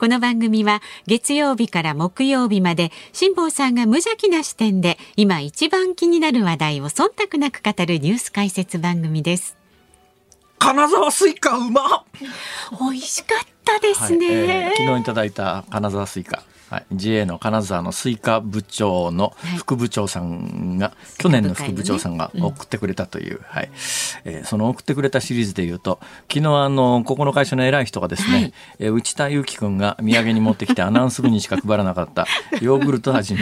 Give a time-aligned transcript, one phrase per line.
[0.00, 9.58] この番組は月曜日から木曜日まで辛坊さんが無邪気な視点で今一番気になる話題を忖度なく語るニュース解説番組です。
[10.58, 12.06] 金沢スイカうま
[12.80, 14.26] 美味しかったですね。
[14.26, 23.70] はいえー昨日いただいた金沢スイカ、はい、JA の金沢のスイカ部長の副部長さんが、去年の副部長さんが送ってくれたという、はい。
[24.24, 25.98] えーその送ってくれたシリーズでいうと
[26.32, 28.54] 昨日あのここの会社の偉い人がですね、はい。
[28.78, 32.26] えー内田雄基君が土産に持ってきてアナウンス部にしか配らなかった
[32.62, 33.40] ヨーグルト味の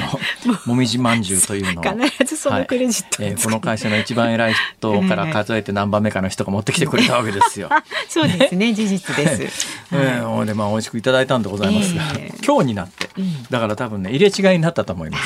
[0.65, 3.33] もみじまんじゅうというのを必ずそのクレジットをはい。
[3.33, 7.69] えーこの会社の一番偉い人から数えて何番目かの人が持ってきてくれたわけですよ。
[8.09, 9.69] そうですね、事実です。
[9.93, 13.11] えーでまあ美味しくいただいたんでございますが、ええ今日になって、
[13.51, 15.23] だから多分ね入れ違いになったと思います。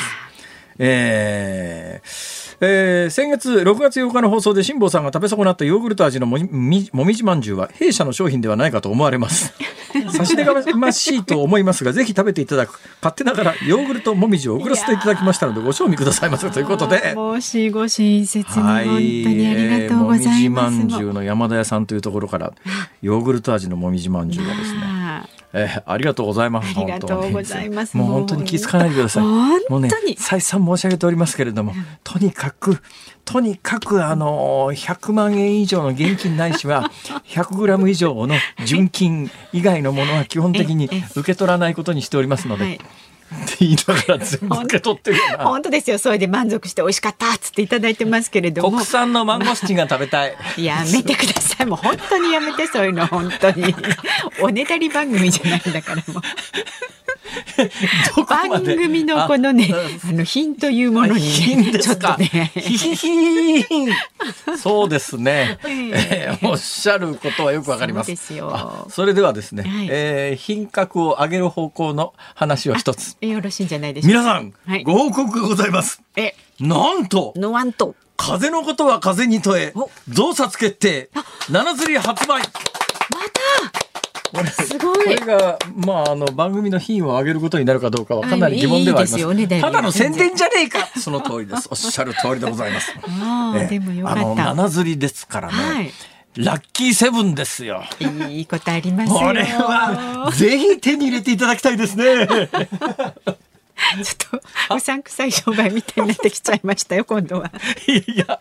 [0.79, 9.53] えーえー先月6月8日の放送で辛坊さんが食べ損なったヨーグルト味のもみみもみじまんじゅうは弊社の商品ではないかと思われます。
[10.11, 12.79] 差し出がましいと思いますが、ぜひ食べていただく。
[13.01, 17.13] 勝手ながらヨーグルトもみじを送らせていただきましたので、ご賞味くださいませということで。
[17.15, 20.29] ご親切にはい、本当にありがとうございます。
[20.29, 22.53] えーもみじまんじゅうの山田屋さんというところから
[23.01, 24.92] ヨーグルト味のもみじまんじゅうがですね、あ
[25.53, 26.77] えーありがとうございます。
[26.77, 27.95] ありがとうございます。
[27.95, 29.23] もう本当に気づかないでください。
[29.23, 29.65] 本当に。
[29.69, 31.73] もうね、再三申し上げておりますけれども、
[32.03, 32.79] とにかく、
[33.23, 36.91] とにかく、あのー、100万円以上の現金ないしは、
[37.29, 41.03] 100グラム以上の純金以外のものは基本的にええ。
[41.15, 42.79] 受け取らないことにしておりますので、はい
[43.43, 45.45] って言いながら全部受け取ってるな。
[45.45, 45.97] 本当 ですよ。
[45.97, 48.85] それで満足して美味しかったっつっていただいてますけれども国。
[48.85, 50.35] 産のマンゴスチンが食べたい。
[50.57, 51.65] やめてください。
[51.65, 53.73] もう本当にやめてそういうの本当に。
[54.41, 56.21] おねだり番組じゃないんだからもう。
[58.27, 58.75] 番で？
[58.75, 59.73] 組のこのね、
[60.07, 61.93] あの品というものにね、ちょ。
[62.17, 62.51] ね。
[64.57, 65.57] そうですね。
[65.65, 68.15] ええーおっしゃることはよくわかります。
[68.15, 73.15] そそれではですね、はいえー品格を上げる方向の話を一つ。
[73.21, 74.19] よろしいんじゃないでしょうか。
[74.19, 76.01] 皆さん、はいご報告がございます。
[76.15, 77.95] え、なんと、ノワンと。
[78.17, 81.09] 風のことは風に問えお、増刷決定、
[81.49, 82.41] 七釣り発売。
[82.43, 82.63] これ
[84.65, 89.19] すごいこれが、まあ、あの、番組の品を上げることになるかどうかはかなり疑問ではあります。
[89.19, 91.67] いいですよねただの宣伝じゃねえかその通りです。
[91.69, 92.93] おっしゃる通りでございます。
[93.07, 94.45] ああ、ええでもよかあの、った。
[94.55, 95.53] 七釣りですからね。
[95.53, 95.91] はい
[96.35, 97.83] ラッキーセブンですよ。
[98.27, 99.19] いいことありますよ。
[99.19, 102.27] これは、ぜひ手に入れていただきたいですね。
[104.03, 107.51] ちょっとうさんくさい商売みたいになってきちゃいましたよ今度は。
[107.87, 108.39] いや、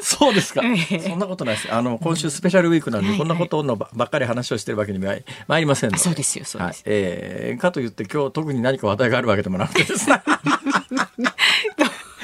[0.00, 1.00] そうですかええ。
[1.00, 1.72] そんなことないです。
[1.72, 6.02] あの、今週スペシャルウィークなんで、はいこんなことのばばっかり話をしてるわけにまい参りませんので。
[6.02, 6.82] そうですよそうですはい。
[6.86, 10.22] えーかといって今日特に何か話題があるわけでもなくてですね。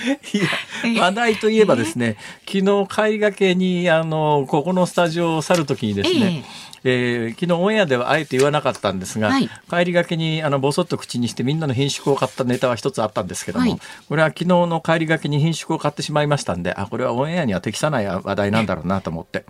[0.33, 2.17] いや話題といえばですね、
[2.47, 9.49] 昨日帰りがけにあのここのスタジオを去るときにですね、えー昨日オンエアではあえて言わなかったんですが、はい。
[9.69, 13.81] 帰りがけにあのぼそっと口にしてみんなの品種を買ったネタは一つあったんですけども、はい。
[14.09, 19.45] これは昨日の帰りがけに品種を買ってしまいましたんであこれはオンエアには適さない話題なんだろうなと思って。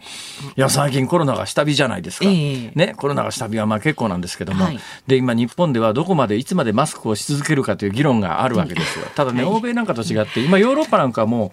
[0.56, 2.72] いや最近コロナが下火じゃないですか、ええ。
[2.74, 4.80] ね、コロナが下火はまあ結構なんですけども、はい。
[5.06, 9.06] で今日本ではどこまでいつまでマスクをし続けるかという議論があるわけですよ。
[9.14, 11.50] ただね、欧米なんかと違って今ヨーロッパなんかはもう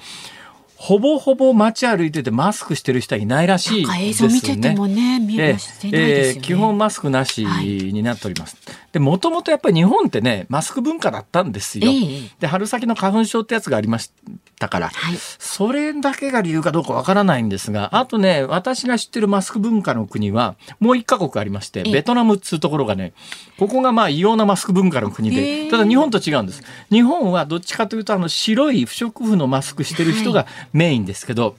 [0.79, 4.13] ほぼほぼ街歩いててマスクしてる人はいないらしいですね。
[4.13, 8.55] 像見ててもね見えしてないですよね基本マスクなしになっております。
[8.97, 11.89] で、もともとやっぱり日本ってね、マスク文化だったんですよ。
[11.89, 14.11] ええで、春先の花粉症ってやつがありまし
[14.59, 23.13] たから、はいそれだけが理由かどうかわからないんですが、あとね、私が知ってるマスク文化の国は、もう一カ国ありまして、ええベトナムっつうところがね、
[23.57, 26.63] ここがまあ異様なマスク文化の国へで、えただ日本と違うんです。
[26.91, 31.55] 日本はどっちかというと、あの、白い不織布のマスクしてる人がメインですけど、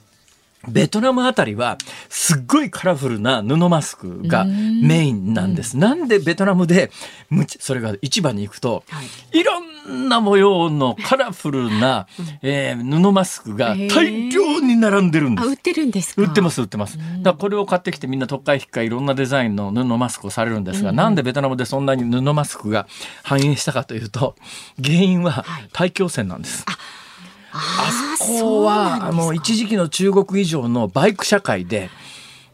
[0.67, 1.77] ベトナムあたりは
[2.09, 5.77] すっごいカラフルな布マスクがメインなんです。
[5.77, 6.91] なんでベトナムで
[7.29, 9.01] むちそれが市場に行くと、、は
[9.31, 12.07] いろんな模様のカラフルな、
[12.41, 15.57] えー布マスクが大量に並んでるんですあ売っ。
[15.57, 16.21] てるんですか？
[16.21, 16.99] 売ってます売ってます。
[17.23, 22.85] だこれを買ってきてみんな特会引っかいろんなデザインの布マスクをされるんですが、なんでベトナムでそんなに布マスクが
[23.23, 24.35] 繁栄したかというと
[24.83, 26.65] 原因は大気汚染なんです。
[26.67, 26.77] あ
[27.51, 31.89] あそこは一時期の中国以上のバイク社会で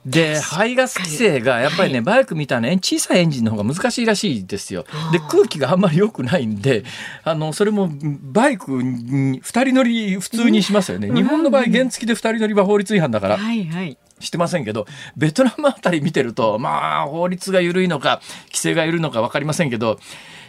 [0.06, 4.86] で排ガス規制がやっぱりね、バイクみたいな小さいエンジンの方が難しいらしいですよ。
[5.12, 6.84] で空気があんまり良くないんで
[7.24, 7.90] あのそれも
[8.22, 11.12] バイク2人乗り普通にしますよね。
[11.12, 13.38] 日本の場合原付で2人乗りは法律違反だから。
[13.38, 14.86] はいはいしてませんけど
[15.18, 20.00] ベトナムあたり見てるとまあ法律が緩いのか規制が緩いのか分かりませんけど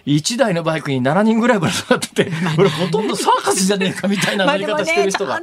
[0.07, 5.35] 1台のバイクに7人ぐらいぶら下がってて、これほとんどサーカスじゃねえかみたいな乗り方してる人が、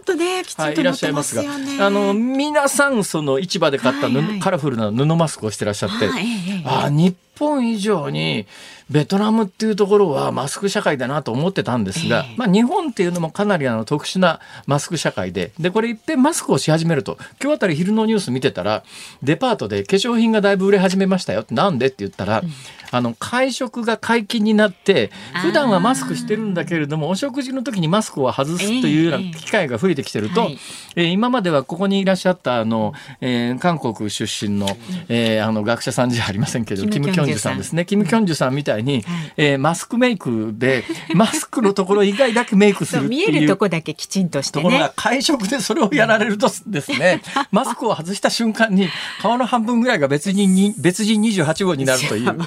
[0.72, 1.44] い、いらっしゃいますが
[1.86, 4.08] あの皆さんその市場で買った、
[4.40, 6.24] カラフルな布マスクをしてらっしゃって、はい、
[6.66, 8.48] あ日本以上に
[8.94, 18.84] ベトナムっていうところはマスク社会だなと思ってたんですが、まあ、日本っていうのもかなりあの特殊なマスク社会ででこれいっぺんマスクをし始めると今日あたり昼のニュース見てたら
[19.24, 22.50] デパートで化粧品がだいぶ売れ始めましたよってなんでって言ったら、うん。
[22.94, 25.10] あの会食が解禁になって
[25.42, 30.60] 普段はマスクしてるんだけれどもお食事の時にマスクを外すというような機会が増えてきてると、えーはい、
[30.98, 34.68] えー、今まではここにいらっしゃったあの、えー、韓国出身の,、
[35.10, 37.58] えー、あの学者さんじゃありませんけどキム・キョンジュさん。
[37.58, 37.84] ですね。
[37.86, 39.04] キム・キョンジュさんみたいに、はい、
[39.38, 40.84] えー、マスクメイクで
[41.16, 47.22] マスクのところ以外だけメイクする見えるとこだけきちんとして、ね、ところが会食でそれをやられるとですね
[47.52, 48.90] マスクを外した瞬間に
[49.22, 52.38] 顔の半分ぐらいが別人に 別人28号になるという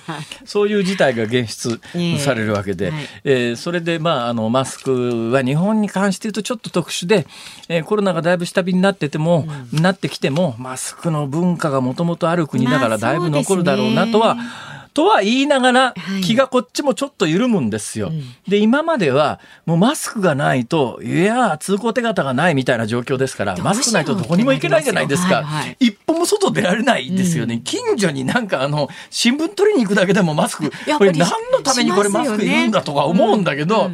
[0.44, 0.66] そう。
[0.66, 1.80] いう事態が現出
[2.18, 7.26] されるわけで、えーはい、えー、それで、まあ、あのマスクは日本に関して言うとちょっと特殊で、
[7.68, 15.94] えー、コロナがだいぶ下火になってても、うん、なってきてもマスクの文化がもともとある国だからだいぶ残るだろうなとは、まあとは言いながら、
[16.24, 18.06] 気がこっちもちょっと緩むんですよ。
[18.06, 25.34] はい、で、今までは、もうマスクがないと、いや、通行手形がないみたいな状況ですから、マスクないとどこにも行けないじゃないですか。
[25.34, 27.56] はいはい、一歩も外出られないですよね。
[27.56, 33.90] うん、近所になんかあの、新聞取りに行くだけでもマスク、これ何のためにこれマスクいるんだとか思うんだけど、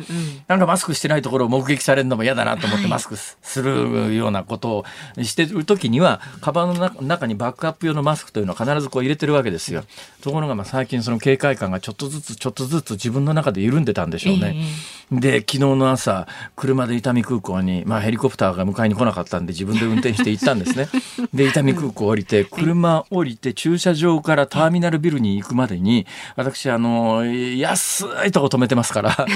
[0.47, 4.85] なんかマスクしてないところを目撃されるのも嫌だなと思ってマスクするようなことを
[5.21, 9.83] してる時には、カバンの中にバックアップ用のマスクというのを必ずこう入れてるわけですよ。
[10.21, 14.55] ところがまあ最近近その警戒感がちょっとずつちょっとずつ自分の中で緩んでたんでしょうね。
[15.11, 20.89] えー、で昨日の朝車で伊丹空港に、まあ、ヘリコプターが迎えに来なかったんで自分で運転して行ったんですね。
[21.33, 26.07] で伊丹空港降りて車降りて駐車場からターミナルビルに行くまでに
[26.37, 29.11] 私あの安いとこ止めてますから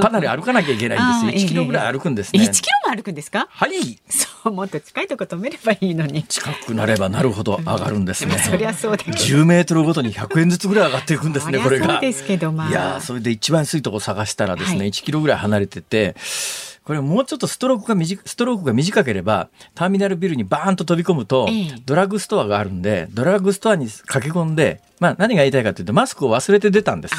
[0.00, 1.46] かなり歩かなきゃいけないんですよ。
[1.46, 2.42] 1キロぐらい歩くんですね。
[2.42, 3.46] 1キロも歩くんですか？
[3.50, 8.38] はいそうもっと近いとこ止めればいいのに近くなればなるほど上がるんですね。
[8.44, 11.94] そりゃそうだ10メートルごとに100円ずつぐらい上がっていくんですねこれが。
[11.94, 12.70] そうですけどまあ。
[12.70, 16.14] いやそれで一番安いとこ探したらですね、はい、1キロぐらい離れてて。
[16.84, 21.48] これもうちょっとストロークが短ストロークが短ければターミナルビルにバーンと飛び込むと、
[21.86, 27.14] ドラッグストアがあるんでドラッグストアに駆け込んで、まあ、何が言いたいかというとマスクを忘れて出たんです。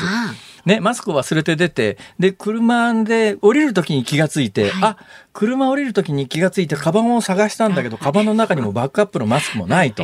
[0.65, 4.97] ね、マスクを忘れて出て、で、車で降りるときに気がついて、はい、あ、
[5.31, 10.03] 車降りるときに気がついて、カバンを探したんだけど、カバンの中にもバックアップのマスクもないと。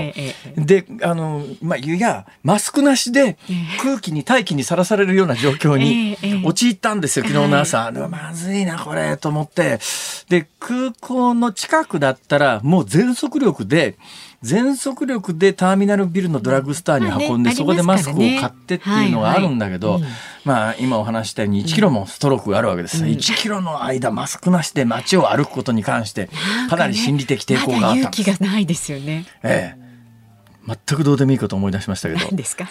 [0.55, 3.37] で、あの、まあ、いや、マスクなしで
[3.81, 6.15] 空気に、大気にさらされるような状況に
[6.45, 7.91] 陥ったんですよ、昨日の朝。
[8.09, 9.79] まずいな、これ、と思って。
[10.29, 13.97] で、空港の近くだったら、もう全速力で、
[14.41, 19.99] 全速力でターミナルビルのドラッグストアに運んで、そこでマスクを買ってっていうのがあるんだけど、
[20.45, 26.29] まあ今お話したように1キロもストロークがあるわけです、うん、1キロの間マスクなしで街を歩くことに関して
[26.69, 28.21] かなり心理的抵抗があったんです。
[28.21, 29.25] 勇気がないですよね。
[29.43, 29.80] ええ
[30.67, 32.19] 全くどうでもいいこと思い出しましたけど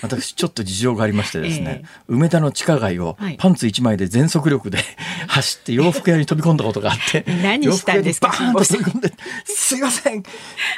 [0.03, 4.79] 私ちょっと事情がありましてですね、 えー、梅田の地下街をパンツ1枚で全速力で
[5.27, 8.29] 走って洋服屋に飛び込んだことがあって何したんですか？
[8.29, 9.13] バーンと飛び込んで
[9.45, 10.23] すいません。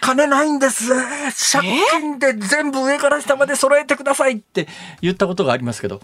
[0.01, 0.89] 金ないんです。
[1.53, 4.67] 借金で全部上から下まで揃えてくださいって
[5.01, 6.01] 言ったことがありますけど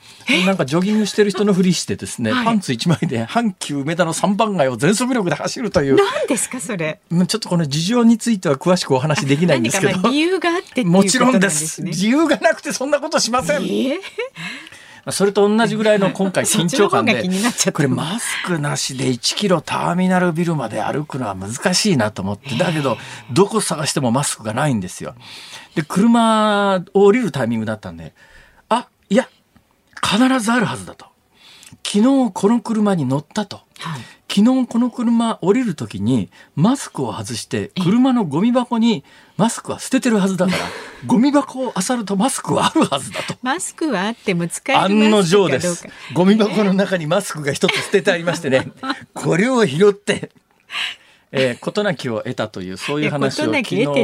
[0.47, 7.01] なんかジョギングしてる人のふりしてですね、パンツ1枚で阪急梅田の3番街を全速力で走るという何ですかそれ？
[7.11, 10.09] ちょっとこの事情については詳しくお話できないんですけど。
[10.11, 11.83] 理由があってもちろんです。
[11.83, 13.63] 自由がなくてそんなことしません。
[13.63, 13.99] えー？
[15.11, 17.23] それと同じぐらいの今回緊張感で、
[17.73, 22.99] これマスクなしで1キロターミナルビルまで歩くのは難しいなと思って、だけど、
[23.33, 25.15] どこ探してもマスクがないんですよ。
[25.75, 28.13] で、車を降りるタイミングだったんで、
[28.69, 29.29] あ、いや、
[30.03, 31.07] 必ずあるはずだと。
[31.87, 33.63] 昨日この車に乗ったと。
[33.79, 34.01] はい
[34.31, 39.03] 昨日この車降りる時にマスクを外して車のゴミ箱に
[39.39, 40.59] マスクは捨ててるはずだから
[41.07, 43.37] ゴミ箱を漁るとマスクはあるはずだと。
[43.41, 45.87] マスクはあっても使える案の定です。
[46.13, 48.73] ゴミ箱の中にマスクが一つ捨ててありましてね。
[49.15, 50.31] これを拾って
[51.31, 53.99] えー、事なきを得たというそういう話を昨日、は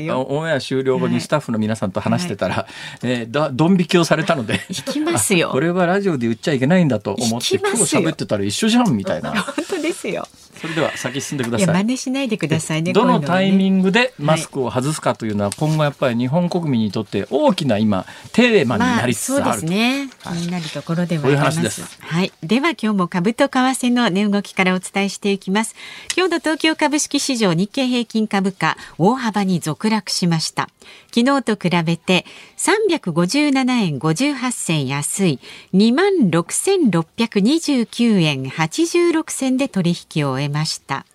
[0.00, 2.66] い、オンエア終了後にスタッフの皆さんと話してたら、はい、
[3.02, 4.54] えー、だドン引きをされたので。
[4.70, 5.50] 行きますよ。
[5.52, 9.32] これはラジオで言っちゃいけないんだと思って今日喋ってたら一緒じゃんみたいな。
[9.32, 10.26] 本当でですよ。
[10.62, 11.74] それでは先進んでくだいやさい。
[11.82, 12.92] 真似しないでくださいね。
[12.92, 19.66] どのタイミグングでマスクを外すかというのは今後やっぱり日本国民にとって大きな今テーマになりつつそうであると。
[19.66, 20.08] すね。
[20.22, 21.58] 気になるところではあります。
[21.58, 22.32] 話ですはい。
[22.44, 25.74] では今日も株と為替の値動きからお伝えしていきます。
[26.16, 30.68] 今日の東京株式市場日経平均株価大幅に続落しました。
[31.14, 35.38] 昨日と比べて357円58銭安い。
[35.74, 41.06] 26,629円86銭で取引を終えました。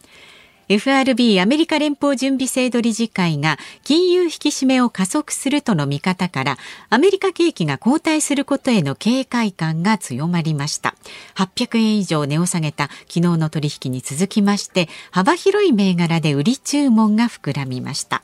[0.70, 6.58] FRB アメリカ連邦準備制度理事会が金融引き締めを加速するとの見方から
[6.90, 10.96] アメリカ景気が後退することへの警戒感が強まりました。
[11.36, 18.24] 800円以上値を下げた昨日の取引に続きまして幅広い銘柄で売り注文が膨らみました。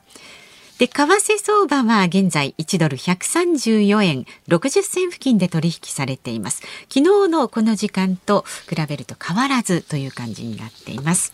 [0.84, 6.60] で、為替相場は現在1ドル134円60銭付近で取引されています。
[6.90, 11.32] 昨日のこの時間と比べると変わらずという感じになっています。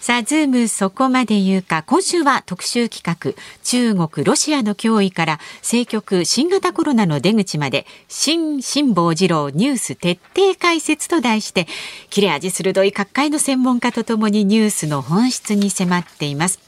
[0.00, 11.66] さあ、ズームそこまで言うか、今週は特集企画、中国、ロシアの脅威から政局、新型コロナの出口まで、新辛坊治郎ニュース徹底解説と題して、
[12.10, 16.60] 切れ味鋭い各界の専門家とともにニュースの本質に迫っています。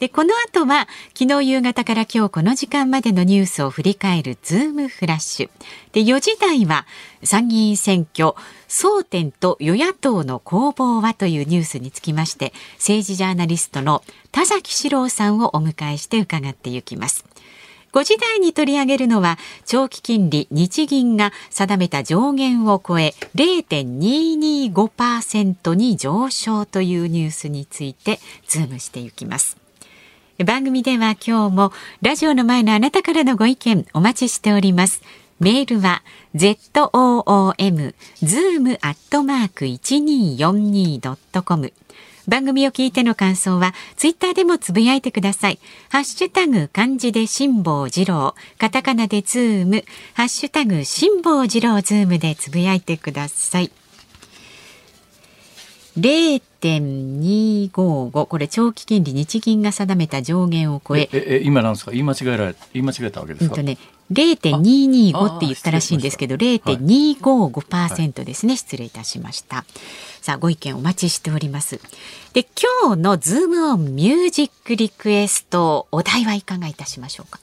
[0.00, 5.50] で、この後は、昨日夕方から今日この時間までのニュースを振り返るズームフラッシュ。
[5.92, 6.86] で、4時台は、
[7.22, 8.32] 参議院選挙、
[8.66, 14.02] 争点と与野党の攻防はというニュースにつきまして、政治ジャーナリストの
[14.32, 17.26] 田崎史郎さんをお迎えして伺っていきます。
[17.92, 29.59] 5時台に取り上げるのは長期金利日銀が定めた上限を超え0.225%に上昇というニュースについてズームしていきます。
[30.44, 35.02] 番組では今日もラジオの前のあなたからのご意見お待ちしております。
[35.38, 36.02] メールは
[36.34, 41.72] zoom zoom アットマーク 1242.com
[42.28, 45.58] 番組を聞いての感想はツイッターでもつぶやいてください。
[45.90, 53.70] ハッシュタグ漢字で辛坊治郎、カタカナでズーム、ハッシュタグ辛坊治郎ズームでつぶやいてください。
[56.00, 61.08] 0.255これ長期金利日銀が定めた上限を超え。
[61.12, 61.90] ええ今なんですか？
[61.90, 63.54] 言い間違えられ言い間違えたわけですか？
[63.54, 63.76] うんとね
[64.12, 69.64] 0.225って言ったらしいんですけど0.255%ですね、失礼いたしました。
[70.20, 71.80] さあご意見お待ちしております。
[72.32, 72.44] で
[72.82, 77.38] 今日のズームオンミュージックリクエストお題はいかがいたしましょうか？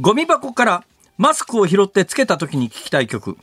[0.00, 0.84] ゴミ箱から
[1.16, 3.36] マスクを拾ってつけた時に聞きたい曲。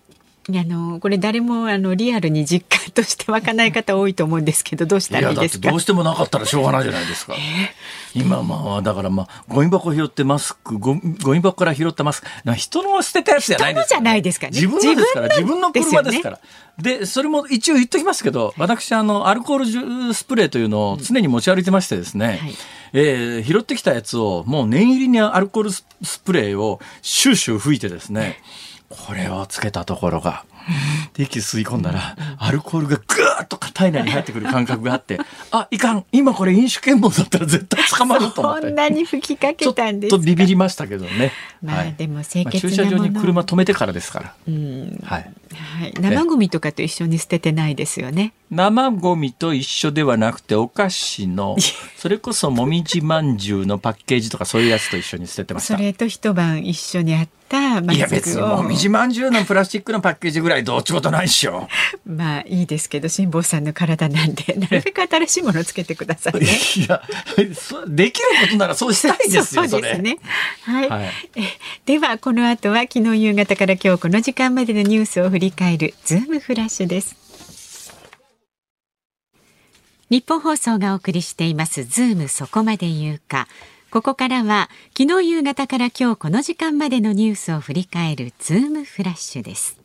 [0.48, 5.72] あのこれ誰もあのリアルに実感として湧かない方多いと思うんですけどどうしたらいいですか？
[5.72, 7.34] どうしてもなかったらしょうがないじゃないですか。
[8.14, 12.28] 今まあだからまあゴミ箱拾ってマスクゴミゴミ箱から拾ったマスク。
[12.44, 16.40] な人の捨てたやつじゃないです人のじゃないですかね自分のですから自分の車ですから。
[16.80, 22.56] でそれも一応言っときますけど私あのアルコールジュスプレーというのを常に持ち歩いてましてですね、はい。
[22.94, 28.38] えー拾ってきたやつをもう念入りにアルコールススプレーをシューシュー吹いてですね
[28.90, 30.44] これをつけたところが
[31.14, 35.20] で 息吸い込んだらアルコールがぐーっと体内に入ってくる感覚があって
[35.52, 40.16] あいかん今これ飲酒検問だったら絶対捕まると思ってそんなに吹きかけちょたんですか？
[40.18, 41.32] っとビビりましたけどね。
[41.62, 44.34] まあはいでも清まあ潔駐車場に車止めてからですから。
[44.48, 45.32] うんはい。
[45.80, 48.34] はい、生ゴミとかと一緒に捨ててないですよね。
[48.52, 51.56] 生ゴミと一緒ではなくてお菓子の
[51.98, 55.76] それこそもみじまんじゅうのパッケージとかそういうやつと一緒に捨ててました。
[55.76, 61.68] それと一晩一緒にあったマいや別にもみじまんじゅうのプラスチックのパッケージぐらいどっちことないっしょ。
[62.06, 66.48] まあいいですけど辛坊さんの体なんでなるべく新しいものをつけてくださいね。
[66.78, 67.02] いや
[67.56, 70.18] そできることならそうしたいですよそうですね。
[70.64, 70.90] はい。
[70.90, 71.42] はいえ
[71.86, 77.16] ではこの後は昨日夕方から今日この時間までのニュースを振り返るズームフラッシュです。
[80.10, 83.48] 日本放送がお送りしていますズームそこまで言うか。
[83.96, 89.80] ここからは昨日夕方から今日この時間までのニュースを振り返るズームフラッシュです。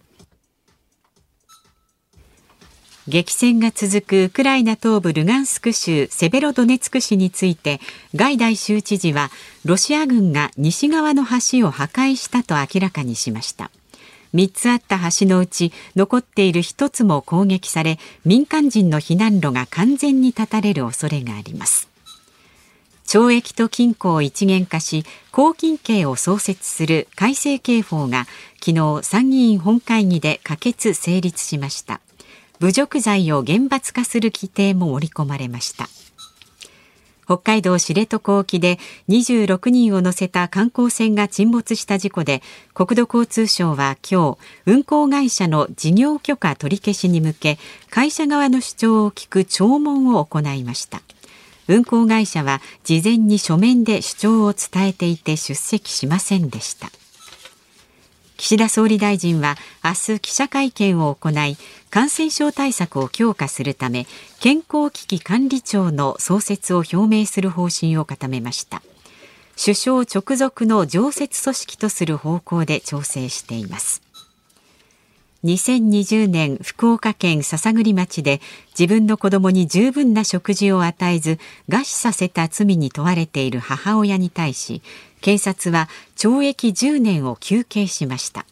[3.06, 7.80] 激戦が続くウクライナ東部ルガンスク州セベロドネツク市について
[8.16, 9.30] ガイダイ州知事は
[9.64, 13.70] ロシア軍が西側の橋を破壊したと明らかにしました
[14.34, 21.89] 3つあった橋のうち残っている1つも攻撃され民間人の避難路が完全に断たれる恐れがあります
[23.10, 28.28] 懲役と禁錮を一元化し拘禁刑を創設する改正刑法が
[28.64, 32.00] 昨日参議院本会議で可決成立しました。
[32.60, 35.88] 侮辱罪を厳罰化する規定も盛り込まれました。
[37.24, 42.42] 北海道知床沖で26人を乗せた観光船が沈没した事故で
[42.74, 51.02] 国土交通省は今日運航会社の事業許可取り消しに向け会社側の主張を聞く聴聞を行いました。
[51.70, 56.90] 運航会社は事前に書面で主張を伝えていて出席しませんでした。
[58.36, 61.56] 岸田総理大臣は明日記者会見を行い
[61.90, 64.06] 感染症対策を強化するため
[64.40, 68.82] 健康危機管理庁の創設を表明する方針を固めました。
[69.62, 74.09] 首相直属の常設組織とする方向で調整しています。
[75.42, 78.42] 2020年福岡県篠栗町で
[78.78, 84.82] 自分の子供に十分な食事を与えず餓死させた罪に問われている母親に対し
[85.22, 88.44] 検察は懲役10年を求刑しました。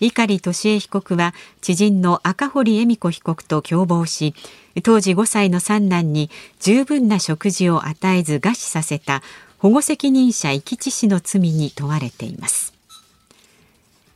[0.00, 4.34] 碇利恵被告は知人の赤堀恵美子被告と共謀し
[4.82, 9.22] 当時5歳の三男に十分な食事を与えず餓死させた
[9.58, 12.73] 保護責任者遺棄致死の罪に問われています。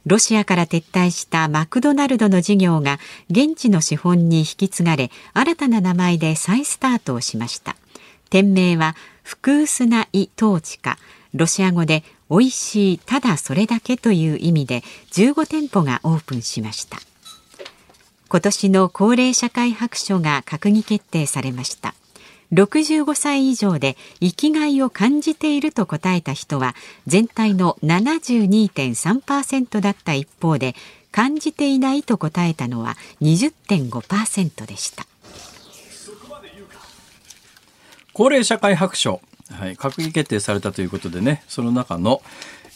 [0.08, 2.98] ロシアから撤退したマクドナルドの事業が
[3.28, 7.76] 現地の資本に引き継がれ新たな名前で再スタートをしました。
[8.30, 10.96] 店名は福薄なイトーチカ
[11.34, 16.96] ロシア語で美味しいただそれだけという意味で15店舗がオープンしました。
[18.30, 21.94] 今年の高齢社会白書が閣議決定されました。
[22.52, 26.74] 65歳以上で生きがいを感じていると答えた人は
[27.06, 30.74] 全体の72.3%だった一方で
[31.12, 35.06] 感じていないと答えたのは20.5%でした。
[38.12, 39.20] 高齢社会白書。
[39.50, 42.20] はい、閣議決定されたということでね、その中の、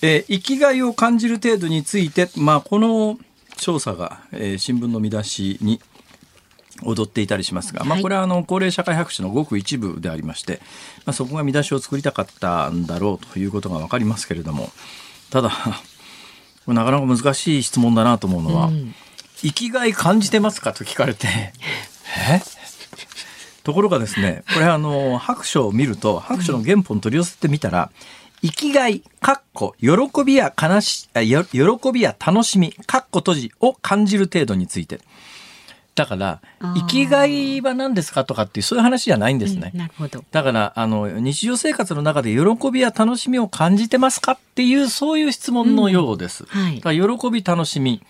[0.00, 3.18] えー、生きがいを感じる程度について、まあ、この
[3.56, 5.80] 調査が、えー、新聞の見出しに
[6.84, 10.60] 踊っていたりしますが、まあ、これはあの高齢社会白書のごく一部でありまして、
[11.04, 14.70] まあ、そこが見出しを作りたかったんだろうということが分かりますけれども
[15.30, 15.50] ただ
[16.66, 18.94] なかなか難しい質問だなと思うのは、うん、
[19.36, 21.26] 生きがい感じてますかと聞かれて
[22.28, 22.42] え？
[23.64, 27.90] ところがですね、これあの、白書を見ると、白書の原本取り寄せてみたら、
[28.42, 31.08] 生きがい、かっこ、喜びや悲し、
[31.52, 35.00] 喜びや楽しみ、かっこ閉じを感じる程度について。
[35.94, 39.72] だから、生きがいは何ですかとかっていう、そういう話じゃないんですね。
[39.75, 40.25] うん、なるほど。
[40.30, 46.44] だから、あの、日常生活の中で喜びや楽しみを感じてますかっていう、そういう質問のようです。
[46.44, 48.02] うんはい、だから喜び、楽しみ。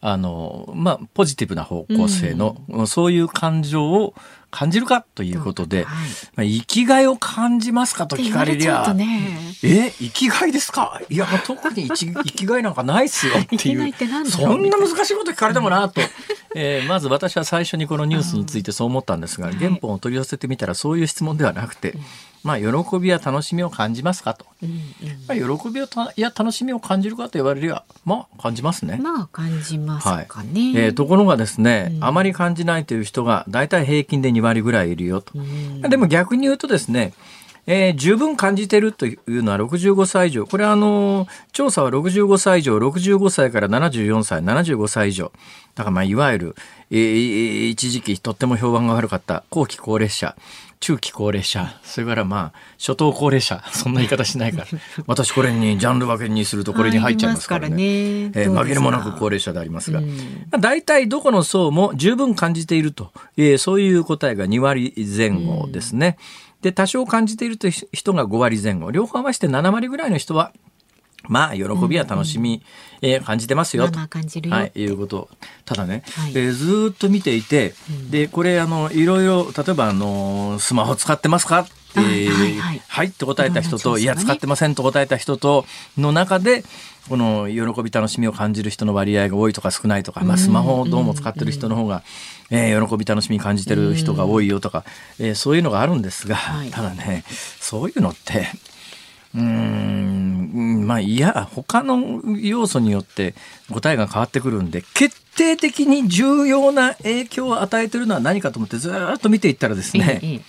[0.00, 4.14] あの、まあ、ポジティブな方向性の、うん、そういう感情を
[4.50, 11.00] 感じるかということで、はい、まあ、生きがいを感じますかと聞かれりゃ、ね、え、生きがいですか？
[11.08, 13.92] いや、特に 生きがいなんかないっすよっていう、
[14.28, 16.00] そんな難しいこと聞かれてもなと、
[16.54, 21.94] えー、まず私は最初にこのニュースについてそう思ったんですが、原本を取り寄せてみたらそういう質問ではなくて、
[22.42, 24.46] まあ、喜びや楽しみを感じますかと。
[24.62, 24.76] うんうん、
[25.28, 28.98] まあ、喜びをたや楽しみを感じるかと言われりゃ、まあ、感じますね。
[29.02, 30.24] まあ、感じますかね。
[30.24, 35.38] はい、えー、ところがですね、うん、あまり感じないという人が大体平均で2割ぐらいいるよと。
[35.38, 37.12] うん、でも逆に言うとですね、
[37.66, 40.46] えー、十分感じてるというのは65歳以上。
[40.46, 45.30] これはあの、調査は65歳以上、65歳から74歳、75歳以上。
[45.74, 46.56] だからまあ、いわゆる、
[46.90, 50.36] えー、一時期とっても評判が悪かった後期高齢者。
[50.80, 54.66] 中期高齢者、それからまあ、初等高齢者、そんな言い方しないから、
[55.06, 57.76] 私これにジャンル分けにするとこれに入っちゃいますからね。
[57.76, 57.82] ね。
[58.34, 60.06] えー、紛れもなく高齢者でありますが、うん、
[60.50, 66.16] まあ、大体どこの層も十分感じていると、えー、そういう答えが2割前後ですね。
[66.18, 70.52] うん、で、多少感じているという人が5割前後、両方合わせて7割ぐらいの人は、
[71.28, 72.62] まあ、喜びや楽しみ、
[73.02, 73.88] うん、えー、感じてますよ。
[73.88, 74.54] と、まあ、感じるよ。
[74.54, 75.28] はい、いうこと。
[75.64, 81.60] ただね、はい、えー、ずっと見ていて、うん、で、これ、あの、いろいろ、例えば、あの、スマホ使ってますか？
[81.60, 85.66] って、はいはいはい、はいって答えた人と、ね、いや、使ってませんと答えた人と、
[85.98, 86.64] の中で、
[87.08, 92.04] この喜び楽しみを感じる人の割合が多いとか少ないとか、まあ、スマホをどうも使ってる人の方が、
[92.50, 94.84] えー、喜び楽しみ感じてる人が多いよとか、
[95.18, 96.36] えー、そういうのがあるんですが、
[96.70, 97.24] ただね
[97.58, 98.46] そういうのって
[99.34, 103.34] うんまあいや他の要素によって
[103.72, 110.40] 答えが変わってくるんで決定的に重要な影響を与えてるのは何かと思ってずっと見ていったらですね、ええ、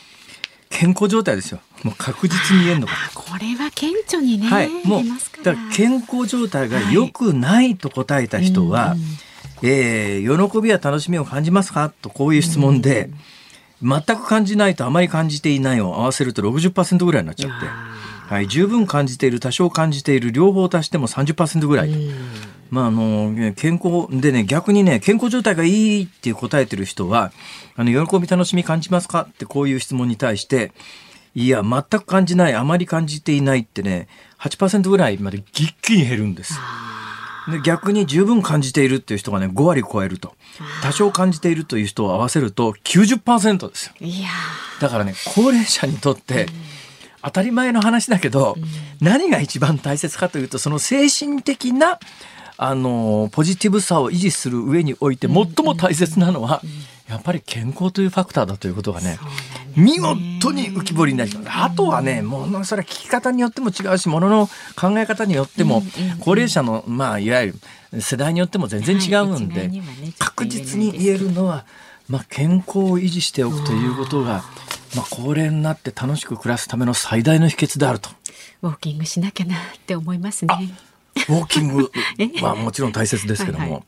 [0.70, 1.60] 健康状態ですよ。
[1.84, 2.94] もう確実に言えるのか。
[3.16, 5.04] これは顕著にね、はい、もう
[5.44, 11.92] だから健康状態が良くないと答えた人は、はい、えー、喜びや楽しみを感じますか？
[12.02, 13.10] とこういう質問で、
[13.82, 18.01] 全く感じないとあまり感じていないを合わせると60%ぐらいになっちゃって。
[18.32, 21.98] はい、十分感じている多少感じている両方足しても30%ぐらいと。
[22.70, 27.34] まあ、あの健康でね逆にね健康状態がいいって答えてる人は
[27.76, 29.28] あの喜び楽しみ感じますか？
[29.30, 30.72] ってこういう質問に対して
[31.36, 34.08] いや全く感じないあまり感じていないってね
[34.40, 36.58] 8%ぐらいまでぎっきり減るんです。
[37.52, 40.36] で逆に十分感じているっていう人がね5割超えると。
[40.82, 43.94] 多少感じているという人を合わせると90%ですよ。
[44.00, 44.30] いや
[44.80, 46.46] だからね高齢者にとって
[47.24, 48.56] 当たり前の話だけど、
[49.00, 52.00] 何が一番大切かというとその精神的な
[52.58, 56.62] あのポジティブさを維持する上において最も大切なのは、
[57.10, 59.20] やっぱり健康というファクターだということがね
[59.76, 61.50] 見事に浮き彫りになります。
[61.50, 64.48] あとはねものそれは聞き方によっても違うしものの
[64.80, 65.84] 考え方によっても、
[66.20, 67.54] 高齢者のまあいわゆ
[67.92, 69.70] る世代によっても全然違うんで、はい。
[69.70, 69.84] ね
[70.18, 71.66] 確実に言えるのは、
[72.08, 74.44] まあ、健康を維持しておくということが、
[74.96, 78.10] まあ、高齢になって楽しく暮らすための最大の秘訣であると。
[78.62, 80.56] ウォーキングしなきゃなって思いますね。
[81.16, 81.92] ウォーキング
[82.42, 83.84] はもちろん大切ですけども、はいはい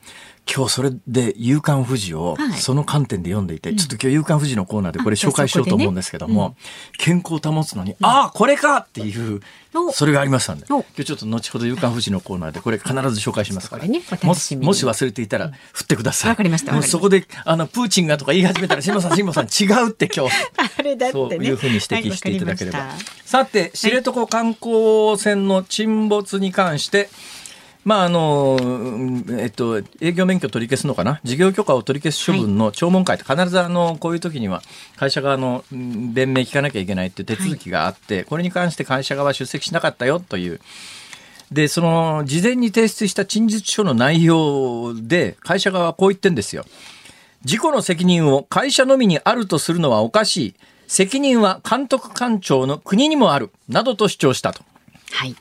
[0.51, 2.59] 今日それで「夕刊富士」をはい。
[2.59, 6.55] その観点で読んでいて、ちょっと今日「夕刊富士」のコーナーでこれ紹介しようと思うんですけども、
[6.97, 9.41] 健康を保つのに、ああこれかっていう
[9.73, 9.91] お。
[9.91, 10.65] それがありましたんで。
[10.69, 10.81] お。
[10.81, 14.01] 今日ちょっと後ほど「夕刊富士」のコーナーでこれ必ず紹介しますから、ね。
[14.21, 16.29] おも楽しもし忘れていたら振ってください。
[16.29, 16.91] わかりましたわかりました。
[16.91, 20.35] そこであのプーチンがとか言い始めたら辛坊さん辛坊さん違うって今日。
[20.77, 21.29] あれだってね。
[21.29, 22.79] そういうふうに指摘していただければ。
[22.79, 22.89] はい
[23.33, 27.09] さて、知床観光船の沈没に関して、
[27.85, 31.19] まああのうんえっと、営業免許取り消すのかな？
[31.23, 34.61] 事業許可を取り消す処分の聴聞会って必ずあのこういう時には
[34.95, 40.61] 会社側のうん弁明聞かなきゃいけないっていう手続きがあって、これに関して会社側は出席しなかったよという
[41.51, 46.65] でその事前に提出した陳述書の内容で会社側はこう言ってんですよ。
[47.43, 50.55] 事故の責任を会社のみにあるとするのはおかしい。
[50.87, 53.51] 責任は監督官庁の国にもある。
[53.67, 54.63] などと主張したと。
[55.11, 55.35] はい。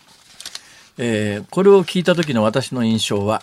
[1.04, 3.42] えーこれを聞いた時の私の印象は、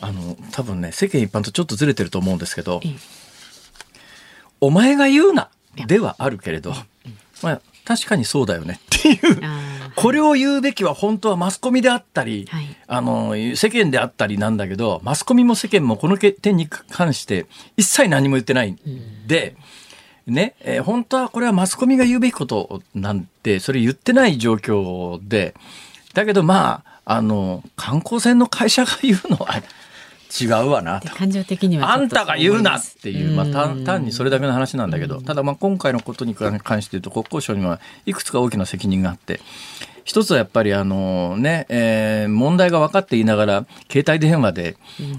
[0.00, 2.92] あの、多分ね、世間一般とちょっとずれてると思うんですけどええ、
[4.60, 5.50] お前が言うな
[5.86, 6.72] ではあるけれど、
[7.42, 8.80] まあ、確かにそうだよね。
[8.96, 9.40] っていう。
[9.42, 12.76] あこれを言うべきは本当はマスコミであったり、はい。
[12.86, 18.78] あの世間であったりなんだけどマスコミも世間もこの点に関して一切何も言ってないん
[19.26, 19.56] で、
[20.26, 25.54] ねえー本当はこれはマスコミが言うべきことなんてそれ言ってない状況で
[26.14, 29.62] だけどまああの観光船の会社が言うのは
[30.40, 31.00] 違うわな。
[31.00, 39.40] 感情的にはあんたが言うなっていう、まあ、単にそれだけの話なんだけど、ただまあ今回のことに関して言うと国交省にはいくつか大きな責任があって
[40.04, 44.76] 一つはやっぱりあのね、えー問題が分かっていながら携帯電話で、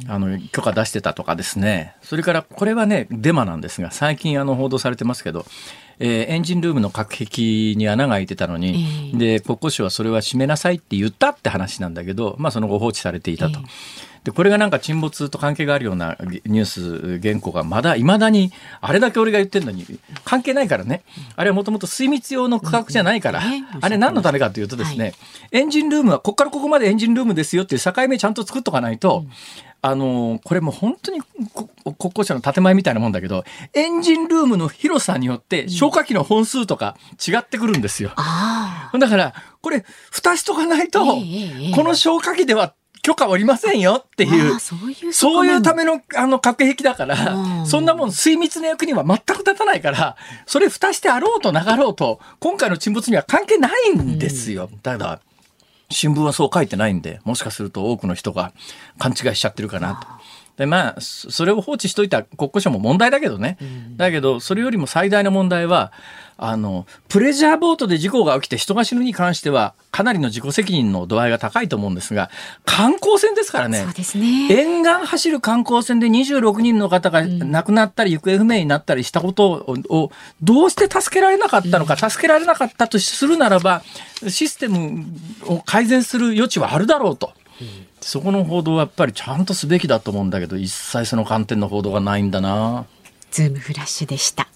[0.08, 1.96] あの許可出してたとかですね。
[2.02, 5.46] それからこれはねデマなんですが最近あの報道されてますけど、
[6.00, 9.18] えーエンジンルームの隔壁に穴が開いてたのに、ええ。
[9.18, 13.60] で国交省はそれは閉めなさいって言ったって話なんだけど、まあ、その後放置されていたと。
[13.60, 19.86] えでこれがなんか沈没と関係があるようなニュース原稿がまだいまだにあれだけ俺が言ってるのに
[20.24, 21.04] 関係ないからね。
[21.36, 23.42] あれはもともと水密用の区画じゃないから、
[23.82, 25.14] あれ何のためかというとですね、
[25.52, 29.26] エンジンルームはここからここまでエンジンルームですよっていう境目ちゃんと作っとかないと、
[29.86, 31.22] あのこれもう本当に
[31.54, 33.44] こ国交省の建前みたいなもんだけど
[33.74, 38.14] エンジンルームの広さによって消火器の本数とか違ってくるんですよ。
[38.16, 44.34] あだからこれ蓋しとかないと、この消火器では許可おりませんよってあ。
[44.34, 44.60] いう
[45.12, 50.16] そういうためめのあの隔壁だから、うんそんなもん水密な役には全く立たないから、
[50.46, 54.70] それ蓋してあろうとなかろうと、今回の沈没には関係ないんですよ。
[54.82, 55.20] だから、
[55.90, 58.54] 新聞はそう書いてないんで、もしかすると多くの人が
[58.98, 60.08] 勘違いしちゃってるかなと。
[60.58, 63.58] でまあそそれを放置しといた国交省も問題だけどね、
[63.98, 65.92] だけどそれよりも最大の問題は
[66.38, 72.30] あのプレジャーボートで事故が起きて人が死ぬに関してはかなりの自己責任の度合いが高いと思うんですが
[72.66, 73.84] 観光船ですからね。
[73.84, 74.48] そうですね。
[74.52, 80.12] 沿岸走る観光船で26人の方が亡くなったり行方不明になったりしたことをを
[80.42, 83.84] どうして助けられなかったのか、助けられなかったとするならば
[84.28, 85.06] システム
[85.46, 87.34] を改善する余地はあるだろうと。
[88.02, 92.86] そこの報道はやっぱりちゃんとすべきだと思うんだけど一切その観点の報道がないんだな。
[93.32, 94.48] ズームフラッシュでした。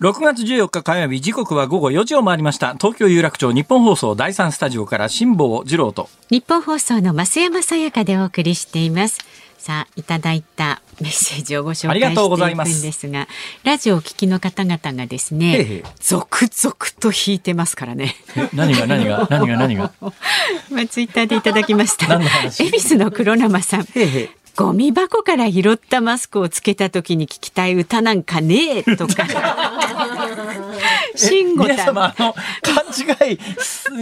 [0.00, 9.20] 6月14日火曜日時刻は午後4時を回りました東京有楽町日本放送第三スタジオから辛坊治郎と日本放送の増山さやかでお送りしています。
[9.64, 13.26] さあ、いただいたメッセージをご紹介していくんますですが、
[13.62, 18.14] ラジオを聞きの方々がですね続々と引いてますからね。
[18.36, 19.90] え何が何が何が何が？
[20.70, 22.20] まあ、ツイッターでいただきました。
[22.62, 23.84] 恵比寿の黒生さん。
[23.84, 29.26] へいへいゴミ箱から拾ったマスクをつけた時に聞きたい歌なんかねえとか。
[31.16, 32.84] 慎吾皆た様あの勘
[33.28, 33.38] 違い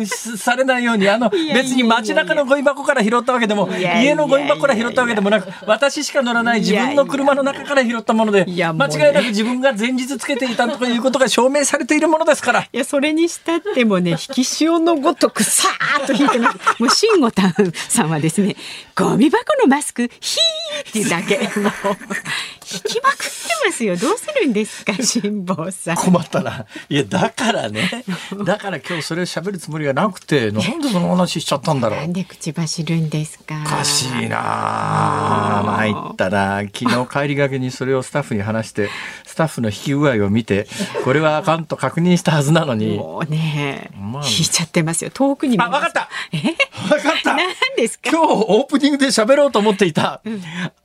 [0.06, 12.60] されないように、あの、別に街中のゴミ箱から拾ったわけでも、家のゴミ箱から拾ったわけでもなく、私しか乗らない自分の車の中から拾ったもので、間違いなく自分が前日つけていたということが証明されているものですから。
[12.60, 16.58] いや、それにしたってもね、引き潮のごとくさーっと引いてます。
[16.78, 17.54] もう、慎吾たん
[17.88, 18.56] さんはですね、
[18.96, 21.40] ゴミ箱のマスク、ヒーっていうだけ。
[22.72, 23.32] もう、引きまくって
[23.66, 23.96] ますよ。
[23.96, 25.96] どうするんですか、辛坊さん。
[25.96, 26.66] 困ったな。
[26.88, 28.04] いや、だからね。
[28.44, 31.98] だから今日それ喋るつもりがなくて、なんでその話しちゃったんだろう。
[32.00, 33.62] なんで口走るんですか。
[33.64, 38.88] おかしいな参ったな昨日帰りがけにそれをスタッフに話して、
[39.32, 40.66] スタッフの引き具合を見て、
[41.04, 42.98] これはあかんと確認したはずなのに。
[42.98, 45.10] もうね、まあ、引いちゃってますよ。
[45.12, 46.10] 遠くにあ、わかった。
[46.32, 46.36] え？
[46.92, 47.34] わかった。
[47.34, 48.10] 何ですか？
[48.10, 50.42] 今日オープニングで喋ろうと思っていた、うん、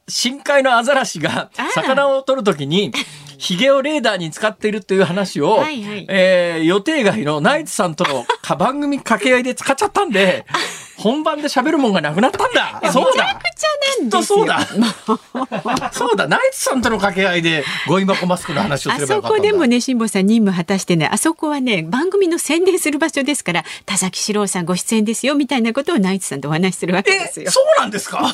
[0.07, 2.93] 深海のアザラシが魚を取るときに、
[3.37, 8.25] ヒゲをレーダーに使っているという話を、はいはい、えー、予定外のナイツさんとの
[8.57, 10.45] 番組掛け合いで使っちゃったんで、
[10.97, 12.91] 本番で喋るもんがなくなったんだ。
[12.91, 13.25] そうだ。
[13.25, 14.37] めちゃくちゃなんですよ。
[14.37, 14.59] そうだ。
[15.93, 16.27] そうだ。
[16.27, 27.51] ナイツさんとの掛け合いでゴミ箱マスクの話をすればよかったあそこでもね、辛坊さん任務果たしてね、あそこはね、番組の宣伝する場所ですから、田崎史郎さんご出演ですよみたいなことをナイツさんとお話しするわけですよ。
[27.51, 28.33] そうなんですか？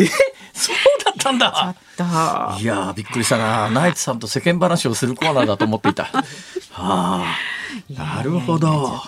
[0.00, 0.06] え、
[0.52, 1.76] そうだったんだ。
[2.60, 3.70] いややびっくりしたな。
[3.70, 6.04] ナイツさんと世間話をするコーナーだと思っていた。
[6.04, 6.24] は
[7.24, 7.36] あ
[7.96, 9.00] なるほど。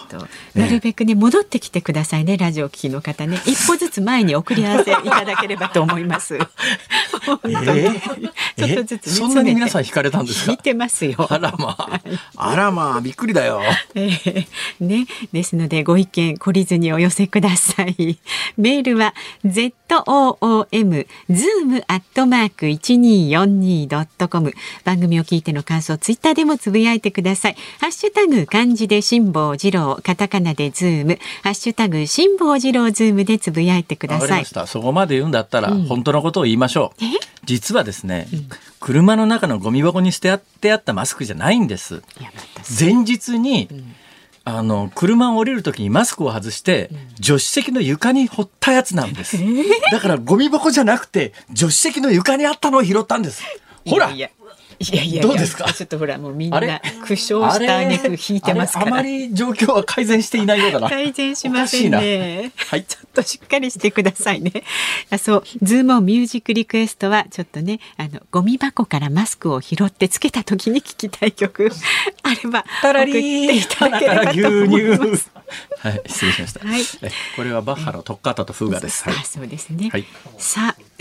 [0.54, 3.40] なるべくね、ええ、戻ってきてくださいねラジオ聴きの方ね。
[3.46, 6.36] 一歩ずつ前に送り合わせいただければと思います。
[6.36, 8.00] えー、
[8.56, 10.56] ちょっとずつ、そんなに皆さん引かれたんですか？
[10.56, 11.26] てますよ。
[11.28, 12.00] あらまあ
[12.36, 13.62] あらまあびっくりだよ、
[13.94, 14.46] えー、
[14.80, 18.18] ねですのでご意見懲りずにお寄せください。
[18.56, 24.52] メールは ZOOM ズームアットマーク1 2 4 2ドットコム。
[24.84, 27.56] 番組を聞いての感想ツイッターでもつぶやいてください。
[27.80, 31.18] ハッシュタグ漢字で辛坊治郎カタカナでズーム。
[31.42, 34.44] ハッシュタグ辛坊治郎ズームでつぶやいてください。
[34.44, 37.04] そこまで言うんだったら、本当のことを言いましょう。
[37.44, 38.48] 実はですね、うん、
[38.80, 42.02] 車の中のゴミ箱に捨てあってあったマスクじゃないんです。
[42.78, 43.94] 前日に、うん。
[44.44, 49.38] あの車を降りるときにマスクを外して助手席の床に掘ったやつなんです、
[49.92, 53.42] だからゴミ箱じゃなくて助手席の床にあったのを拾ったんです。
[53.86, 54.28] ほらいや。
[54.28, 54.41] いや
[54.92, 55.72] いやどうですか？
[55.72, 58.86] ちょっとほらもうみんな苦笑した挙句引いてますから。
[58.88, 60.88] あまり状況は改善していないようだな。
[60.88, 62.52] 改善しませんね。
[62.56, 62.84] はい。
[62.84, 64.64] ちょっとしっかりしてくださいね。
[65.10, 65.44] あそう。
[65.62, 71.70] ズームミュージックリクエストはちょっとねあのゴミ箱からマスクを拾ってつけた時に聞きたい曲。
[72.22, 75.30] あれば送っていただければと思います。
[75.80, 76.66] はい、失礼しました。
[76.66, 76.82] はい、
[77.36, 79.04] これはバッハのトッカータとフーガです。
[79.04, 79.90] はい、そうですね。
[79.90, 80.06] はい、
[80.38, 80.91] さあ、えー、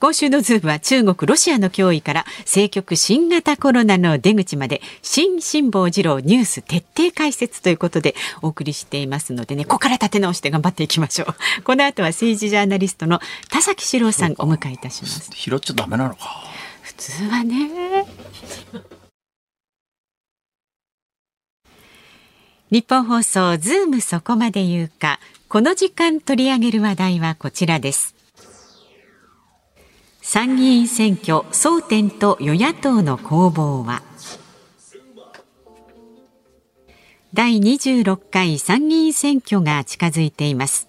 [0.00, 11.34] 今週のズームは中国ロシアの脅威から政局新型コロナの出口まで新辛坊治郎ニュース徹底解説ということでお送りしていますのでね、ここから立て直して頑張っていきましょう。
[11.62, 15.30] この後は政治ジャーナリストの田崎史郎さんお迎えいたします。
[15.34, 16.44] 拾っちゃダメなのか。
[16.82, 18.04] 普通はね。
[22.70, 28.14] 日本放送ズームそこまで言うかこの時間取り上げる話題はこちらです
[30.30, 34.02] 参議院選挙争点と与野党の攻防は。
[37.32, 40.86] 第26回参議院選挙が近づいています。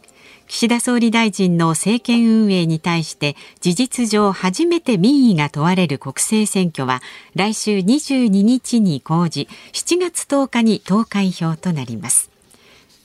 [0.47, 7.01] 岸田総理大臣の政権運営に対して事実上初めて民意が問われる国政選挙は
[7.33, 9.49] 来週22日に公示。
[9.71, 12.28] 7月10日に投開票となります。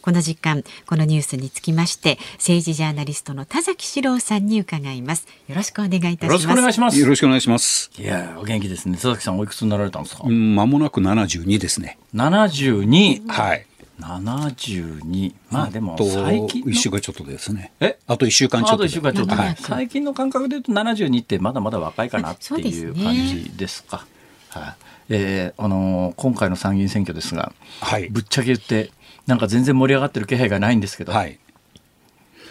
[0.05, 5.27] この時間このニュースにつきまして政治ジャーナリストの田崎史郎さんに伺います。
[5.49, 6.29] よろしくお願いいたします。
[6.29, 7.01] よろしくお願いします。
[7.01, 7.91] よろしくお願いします。
[7.99, 8.99] いやお元気ですね。
[8.99, 10.25] 田崎さんおいくつになられたんですか？
[10.25, 11.97] 間もなく72ですね。
[12.15, 13.67] 72はい。
[13.99, 17.73] 72まあでも最近1週間ちょっとですね。
[17.81, 17.97] え？
[18.07, 24.05] あと1週間ちょっとあと1週間ちょっと、はい、最近の感覚で言うと72ってまだまだ若いかなっていう感じですか、
[24.51, 24.77] はい、あ、
[25.09, 28.91] えー、あのー、今回の参議院選挙ですが、はい、ぶっちゃけ言って
[29.27, 31.39] なんか全然盛り上がってる気配がないんですけど、はい、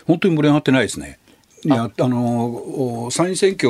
[0.07, 1.17] 本当に盛り上がってないですね。
[1.65, 3.69] いやあの参院選挙、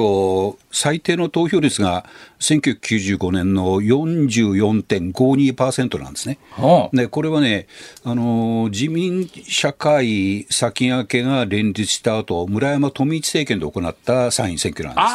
[0.72, 2.08] 最低の投票率が
[2.39, 6.39] 1995年の44.52%なんですね。
[6.52, 7.68] はあ、でこれはね
[8.04, 15.08] あの、自民社会先駆けが連立した後村山富一政権で行った参院選挙なんです。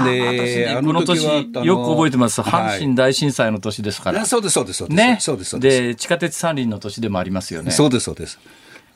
[0.00, 4.24] あで、ね、あの時はよく覚えてます、阪神大震災の年ですから。
[4.26, 4.96] そうです、そうです、そうです。
[4.96, 5.82] ね、そうです、そうです。
[5.82, 7.70] で、地下鉄三輪の年でもありますよね。
[7.70, 8.38] そうです、そうです。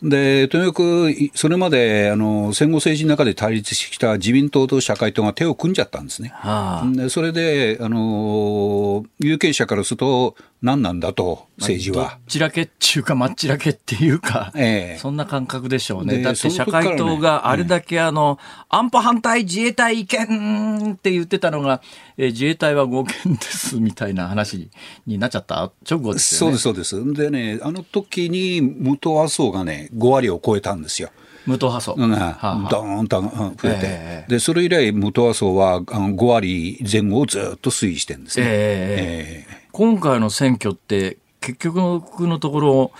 [0.02, 6.32] でとにかくそれまであの戦後政治の中で対立してきた自民党と社会党が手を組んじゃったんですね。
[6.34, 12.04] はあ、でそれであの有権者からすると何なんだと、政治は。
[12.04, 16.18] どっちらけっていうか、まっちらけっていうか、ええそんな感覚でしょうね。
[16.18, 21.82] でだって社会党があれだけあの、安保反対自衛隊意見って言ってたのが、
[22.16, 24.70] えー自衛隊は合憲ですみたいな話
[25.06, 26.56] になっちゃった直後ですよね。
[26.56, 27.20] そうです、そうです。
[27.20, 31.10] でね、あの時に無党麻生がね、5割を超えたんですよ。
[31.44, 31.94] 無党派層。
[31.98, 38.46] うん、はあはあドーンとうん増えて、ええでそれ以来、無党麻生はあの5割前後をずっと推移してるんですね。
[38.46, 42.92] えええ今回の選挙って結局のところ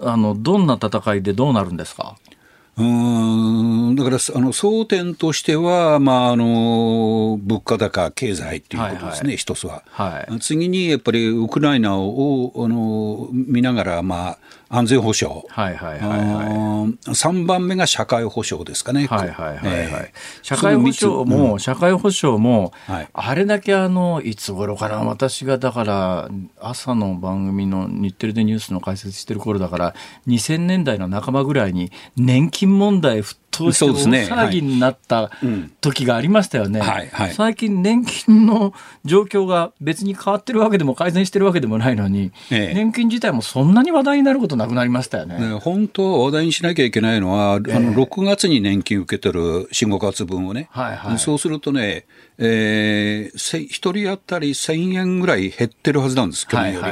[0.00, 2.16] あのどんな戦いでどうなるんですか？
[2.76, 9.36] うーんだからあの争点としては、まあ、あの物価高、経済っていうことですね、はいはい。
[9.36, 9.84] 一つは。
[9.86, 10.40] はい。
[10.40, 14.38] 次にやっぱりウクライナをあの見ながら、まあ、
[14.74, 17.12] 安全保障、はいはいはいはい。
[17.12, 19.06] 3番目が社会保障ですかね。
[19.06, 19.66] はいはいはいはい。
[19.66, 20.12] ええ。
[20.42, 23.08] 社会保障も、社会保障も、はい。
[23.12, 26.28] あれだけあの、いつ頃かな、私がだから、
[26.60, 29.94] 朝の番組の日テレでニュースの解説してる頃だから、
[30.26, 35.72] 2000年代の半ばぐらいに、年金問題沸騰してそうで騒ぎになったうん。
[35.80, 36.80] 時がありましたよね。
[36.80, 37.34] はいはい。
[37.34, 42.74] 最近年金の状況が別に変わってるわけでも改善してるわけでもないのに、ええ。
[42.74, 45.38] 年金自体もそんなに話題になることなくなりましたよね。
[45.38, 51.18] ね本当は話題にしなきゃいけないのは、あの6月に年金受け取る4、5月分をね、はいはい。
[51.18, 52.06] そうするとね、
[52.38, 56.90] えー、せ1人当たり1000円ぐらい減ってるはずなんです、去年より。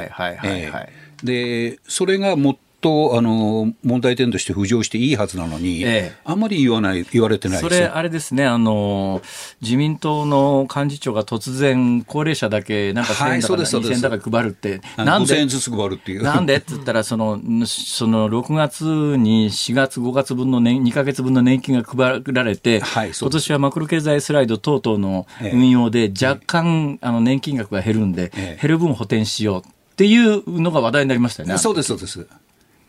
[1.24, 7.84] で、それがもっとあの問題点として浮上していいはずなのに、ええあんまり言わない言われてないそれ。
[7.86, 9.22] あれですね、あの、
[9.60, 16.22] 自民党の幹事長が突然、高齢者だけ、なんか1000はい円だからそうですそうです2000円だから配るって、なん5000円でずつ配るっていう。
[16.22, 16.56] なんで？
[16.56, 31.58] って言ったら、その、その6月に4月、5月分の年、2ヶ月分の年金が配られて、はい今年はマクロ経済スライド等々の運用で若干、あの、年金額が減るんで、ええ減る分補填しようっていうのが話題になりましたよね。
[31.58, 32.26] そうです、そうです。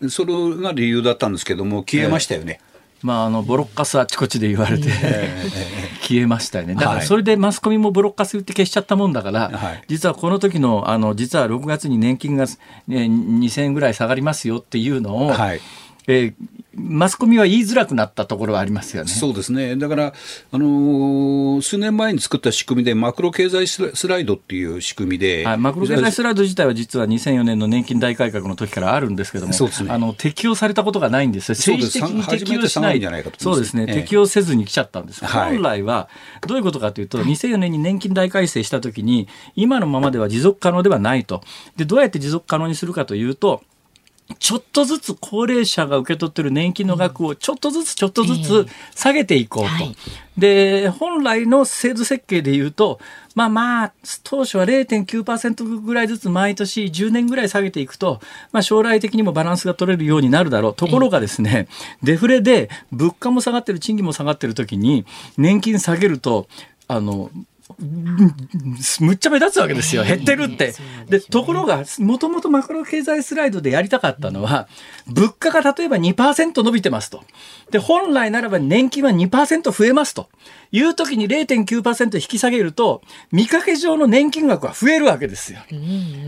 [0.09, 2.59] それが理由だったんですけども、消えましたよね。
[3.01, 4.89] まあ、あのボロッカスあちこちで言われて、
[6.01, 6.75] 消えましたよね。
[6.75, 7.05] だからはい。
[7.05, 9.83] それでマスコミもボロッカス言って消しちゃったもんだから、はい。
[9.89, 12.55] 実はこの時の、あの、実は6月に年金が、ね、
[12.87, 15.61] 2000円ぐらい下がりますよっていうのを、はい。
[16.07, 19.09] えーマスコミは言いづらくなったところはありますよね。
[19.09, 20.13] そうですね、だから、
[20.51, 29.91] あのー数年前に作った仕組みで、マクロ経済スライドっていう仕組みで、はい、マクロ経済スライド自体は実は2004年の年金大改革の時からあるんですけども、そうですね。
[29.91, 31.49] あの適用されたことがないんです。
[31.49, 31.99] よ、そうです。
[31.99, 32.93] 政治的に適用しない。
[32.93, 35.53] 初めて3じゃないかとそうですね、適用せずに来ちゃったんです、はい。
[35.53, 36.09] 本来は
[36.47, 41.41] どういうことかというと、2004年に年金大改正したときに、今のままでは持続可能ではないと。
[41.77, 43.61] で、どうやって持続可能にするかというと、
[44.39, 49.69] ちょっとずつ高齢者が受け取ってる年金の額をちょっとずつちょっとずつ下げていこうと。
[49.69, 49.95] はい
[50.37, 52.99] で、本来の制度設計で言うと、
[53.35, 58.19] まあまあ、当初は0.9%ぐらいずつ毎年10年ぐらい下げていくと、
[58.51, 60.73] まあ将来的にもバランスが取れるようになるだろう。
[60.73, 61.67] ところがですね、
[62.01, 65.05] デフレで物価も下がってる、賃金も下がってる時に、
[65.37, 66.47] 年金下げると、
[66.87, 67.29] あの、
[68.99, 70.03] むっちゃ目立つわけですよ。
[70.03, 70.73] 減ってるって。
[71.07, 74.67] で、ところが、もともとマクロ経済スライドでやりたかったのは、
[75.07, 77.23] 物価が例えば2%伸びてますと。
[77.71, 80.29] で、本来ならば年金は2%増えますと。
[80.73, 85.59] いう時に0.9%引き下げると、見かけ上の年金額は増えるわけですよ。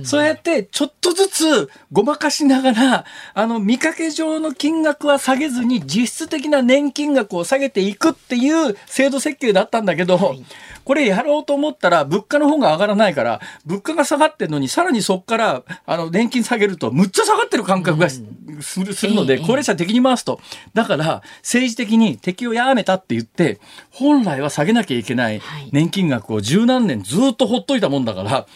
[0.03, 10.35] そうやって、ちょっとずつごまかしながら、あの、見かけ上の金額は下げずに、実質的な年金額を下げていくっていう制度設計だったんだけど、
[10.83, 18.09] これやろうと思ったら、物価の方が上がらないから、物価が下がってるのに、さらにそこから、あの、年金下げると、むっちゃ下がってる感覚が
[18.61, 20.39] するので、高齢者的に回すと。
[20.73, 23.59] だから、政治的に適用やめたって言って、
[23.91, 25.41] 本来は下げなきゃいけない
[25.71, 28.47] 年金額を十何年ずっとほっといたもんだから、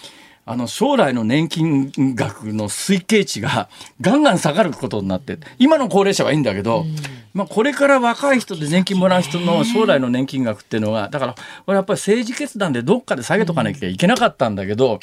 [0.49, 3.69] あの将来の年金額の推計値が
[4.01, 6.85] ガンガン下がることになって今の高齢者はいいんだけど、
[7.35, 14.99] まあ、これから若い人で年金もらう人の将来の年金額っていうのがだからこれやっぱり政治決断でどっかで下げとかなきゃいけなかったんだけど。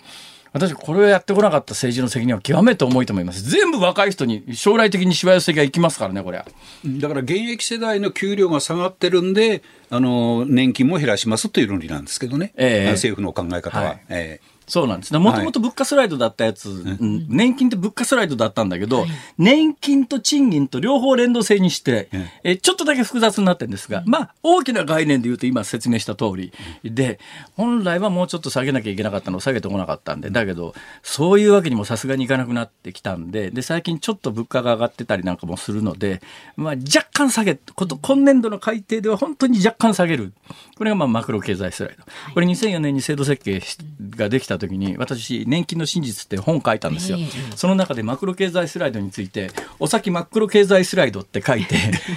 [0.57, 3.43] 私これをやってこなかった政治の責任は極めて重いと思います。
[3.43, 6.47] 全部若い人に将来的にしわ寄せがいきますからねこれは。
[6.85, 12.91] だから現役世代の給料が下がってるんで、あの年金も減らしますという論理なんですけどね、ええ。
[12.93, 13.85] 政府の考え方は。
[13.85, 14.01] はい。
[14.09, 15.13] ええそうなんです。
[15.13, 15.19] ね。
[15.19, 17.27] もともと物価スライドだったやつ、うん。
[17.29, 19.07] 年金って物価スライドだったんだけど、
[19.39, 22.09] 年金と賃金と両方連動性にして、
[22.43, 26.53] えちょっとだけ複雑になってるんですが、まあ、大きな概念で言うと今説明した通り
[26.85, 27.21] で、
[27.57, 36.21] 本来はもうちょっと下げなきゃいけなかったのを下げてこなかったんで、だけど、そういうわけにもさすがにいかなくなってきたんで、で、最近ちょっと物価が上がってたりなんかもするので、
[36.57, 40.33] まあ、若干下げ、こと今年度の改定では本当に若干下げる。
[40.77, 42.05] これがまあマクロ経済スライド。
[42.35, 43.79] これ2004年に制度設計し
[44.11, 47.19] ができたた時に私年金の真実って本書いたんですよ、
[47.55, 51.77] その中でマクロ経済スライドについてお先マクロ経済スライドって書いて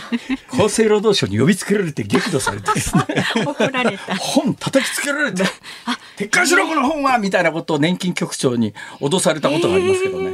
[0.53, 3.03] 厚生労働省に呼びつけられて激怒されてですね。
[4.19, 5.43] 本叩きつけられて
[6.17, 7.17] 撤回しろこの本は！
[7.17, 10.31] みたいなことを年金局長に脅されたことがありますけどね、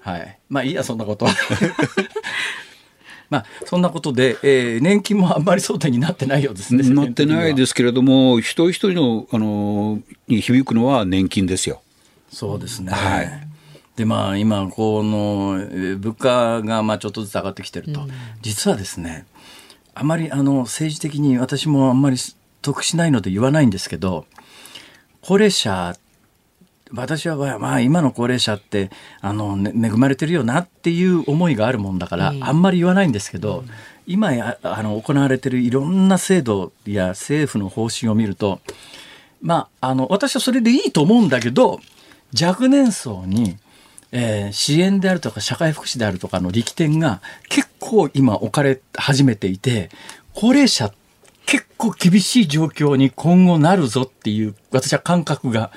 [0.00, 0.38] はい。
[0.48, 1.26] まあいいやそんなこと。
[1.26, 1.32] は
[3.30, 6.88] まあ、そんなことで、えー、年金もあんまり争点になってないようですね。
[6.90, 11.82] なってないですけれども、一人一人のあのに響くのは年金ですよ。
[12.30, 12.92] そうですね。
[12.92, 13.48] はい。
[13.96, 18.10] でまあ今この物価がまあちょっとずつ上がってきてると、うん、
[18.42, 19.24] 実はですね
[19.94, 22.16] あまりあの政治的に私もあんまり
[22.62, 24.26] 得しないので言わないんですけど
[25.22, 25.96] 高齢者
[26.94, 28.90] 私はまあ今の高齢者って
[29.20, 33.64] あの、ね、恵まれてるよなっていう思いがあるもんだから、あんまり言わないんですけど、
[34.06, 38.60] 今やあの行われてるいろんな制度や政府の方針を見ると
[39.40, 41.80] まああの私はそれでいいと思うんだけど
[42.38, 43.56] 若年層に、
[44.12, 49.88] えー、支援であるとか社会福祉であるとかの力点が結構今置かれ始めていて
[50.34, 50.92] 高齢者
[51.46, 55.70] 結構厳しい状況に今後なるぞっていう私は感覚が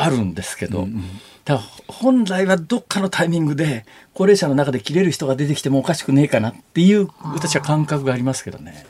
[0.00, 1.04] あるんですけど、うんうん、
[1.44, 3.84] だ本来はどっかのタイミングで
[4.14, 8.86] 高齢者の中で切れる人が出てきてもおかしくねえかなっていう私は感覚がありますけどね。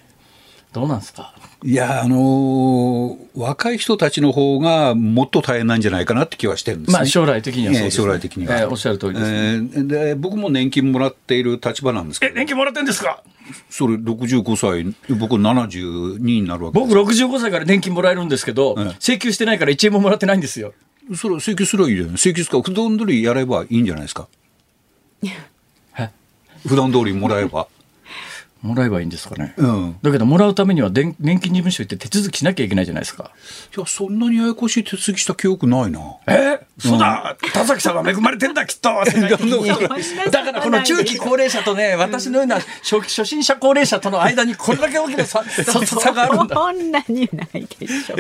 [0.71, 1.35] どうなんですか？
[1.65, 10.15] いや、あのー、若い人たちの方がもっと大変なんじゃないかなって気はしてるんです、ね、まあ、将来的にはそうです、ね、将来的には、えー、おっしゃる通りです、ね、えー、で。
[10.15, 12.33] 僕も年金もらっている立場なんですけど。
[12.33, 13.23] え、年金もらってんですか？
[13.71, 14.85] それ65歳、
[15.17, 20.75] 僕72になるわけ僕65歳から年金もらえるんですけど、えー、請求してないから1円ももらってないんですよ。
[21.17, 22.15] それ請求すればいいじゃない。
[22.17, 22.61] 請求すか。
[22.61, 24.29] 普段通りやればいいんじゃないですか。
[26.67, 27.69] 普段通りもらえば
[28.63, 33.31] もらえばいいんですかね、うん、だけどもらうためには年金事務所行って手続きしなきゃいけないじゃないですか。
[33.77, 36.01] いやそんなにややこしい手続きした記憶ないな。
[36.27, 36.61] え？
[36.79, 38.89] そうだ、うん、田崎さんは恵まれてんだきっと
[40.31, 48.17] だからこの中期高齢者とね私のような 初初心者高齢者との間にこれだけ大きな差差があるんだそんなにないでしょ。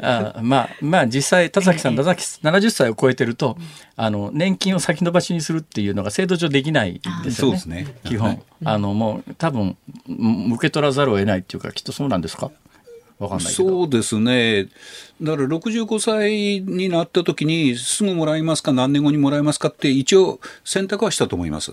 [0.02, 3.56] あまあまあ実際田崎さん田崎70歳を超えてると
[3.96, 7.76] あの年金を先延ばしにするっていうのが制度上できないですよね。
[7.76, 7.86] ね。
[8.04, 12.50] 基本、あのもう多分受け取らざるを得ないっていうかきっとそうなんですか？
[13.18, 14.64] わかんないそうですね。
[15.22, 21.72] だから65歳になった時にすぐもらいますか何年後にもらえますかって一応選択はしたと思います。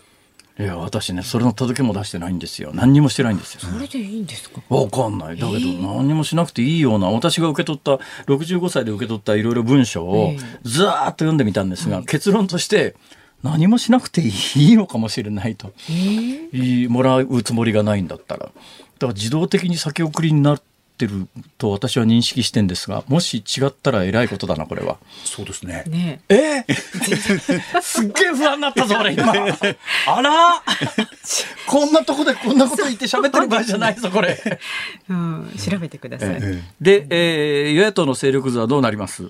[0.60, 2.72] いや私ねそれの届けも出してないんですよ。
[2.74, 3.60] 何にもしてないんですよ。
[3.60, 4.62] それでいいんですか？
[4.70, 5.38] わかんない。
[5.38, 8.00] だけど何にもしなくていいような私が受け取った
[8.32, 12.96] 65歳で受け取ったいろいろ文章をずーっと読んでみたんですが、結論として
[13.44, 15.74] 何もしなくていいのかもしれないと、
[16.90, 18.46] もらうつもりがないんだったら。
[18.46, 18.54] だか
[19.08, 20.62] ら自動的に先送りになっ
[20.98, 21.28] てる
[21.58, 24.98] と私は認識してんですがもし違ったらえらいことだなこれは。
[25.26, 25.84] そうですね。
[25.88, 26.22] ね。
[26.30, 26.64] え？
[27.82, 29.34] すっげえ不安になったぞ俺今。
[30.08, 30.64] あら？
[31.68, 34.40] こんなとこでこんなこと言って喋ってる場合じゃないぞこれ、
[35.10, 35.14] う。
[35.14, 36.40] ん、調べてください、
[36.80, 39.30] で、えー、与野党の勢力図はどうなります？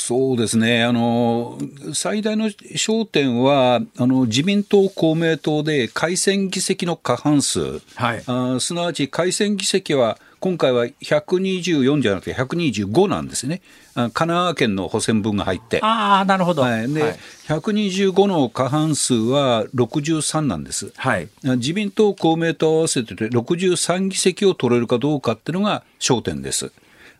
[0.00, 1.58] そうですね、あの
[1.92, 13.60] 最大の焦点はあの、自民党、公明党で改選議席の過半数、はい、あすなわち改選議席は今回は124じゃなくて125なんですね。
[13.94, 15.80] 神奈川県の補選分が入って。
[15.82, 16.62] ああ、なるほど。
[16.62, 16.92] はい。
[16.92, 17.16] で、はい、
[17.48, 20.92] 125の過半数は63なんです。
[20.96, 21.28] はい。
[21.42, 26.72] 自民党、公明党合わせて63議席を取れるかどうかっていうのが焦点です。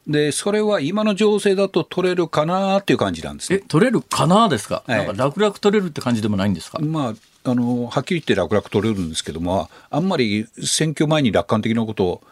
[0.07, 6.79] で、それは今の情勢だと取れるかなっていう感じなんです、ね、え、取れるかなですか、はい、なんか楽々取れるって感じでもないんですか？
[6.81, 12.23] まあ、あの、はっきり言って楽々取れるんですけども、あんまり選挙前に楽観的なことを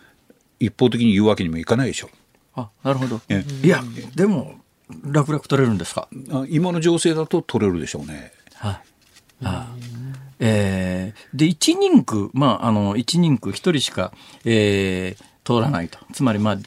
[0.58, 2.10] 一方的に言うわけにもいかないでしょ。
[2.54, 3.20] あ、なるほど。
[3.62, 3.82] いや、
[4.16, 4.56] でも、
[5.04, 6.08] 楽々取れるんですか？
[6.48, 8.32] 今の情勢だと取れるでしょうね。
[8.54, 8.80] はい、
[9.44, 9.74] あ。
[10.40, 14.12] えー、で、一人区、まあ、あの、一人区一人しか、
[14.44, 15.98] えー、通らないと。
[16.12, 16.58] つまり、まあ、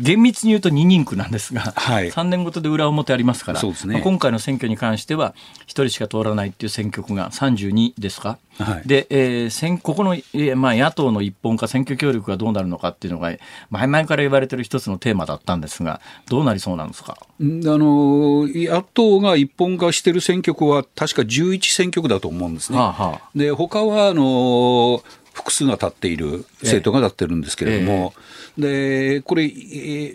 [0.00, 5.34] 厳密に言うと2人区なんですが、はい、3年ごとで裏表ありますから、そうですね、まあ、今回の選挙に関しては、
[5.66, 8.38] 1人しか通らないっていう選挙区が32ですか？
[8.58, 13.32] はい、で、えー、ここの、えーまあ、野党の一本化、選挙協力がどうなるのかっていうのが、
[13.68, 17.18] 前々から言われてる一つのテーマだったんですが、どうなりそうなんですか？
[17.20, 22.78] あの野党が一本化してる選挙区は、確か11選挙区だと思うんですね。
[22.78, 25.02] はあはあ、で他はあの
[25.34, 28.14] 複数が立っている政党が立ってるんですけれども、
[28.56, 29.50] でこれ、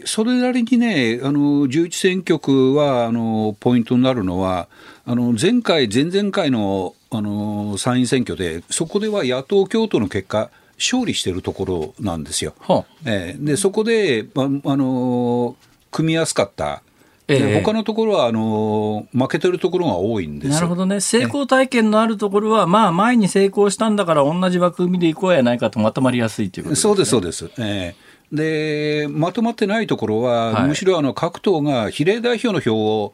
[0.06, 4.70] それなりにね、あの11選挙区はあのポイントになるのは、
[5.06, 12.54] あの前回、前々回のあの参院選挙で、そこでは野党共闘の結果、勝利しているところなんですよ。
[12.62, 15.58] はあ、えー、でそこで、あ、あの
[15.92, 16.82] 組みやすかった
[17.30, 21.00] ええ他のところはあの負けてるところが多いんですなるほどね。
[21.00, 26.82] 成功体験のあるところは、まあ、前に成功したんだから、同じ枠組みで行こうやないかとまとまりやすいということです、ね。
[26.82, 27.52] そうです、そうです。
[27.60, 33.14] ええで、まとまってないところは、はいむしろあの各党が比例代表の票を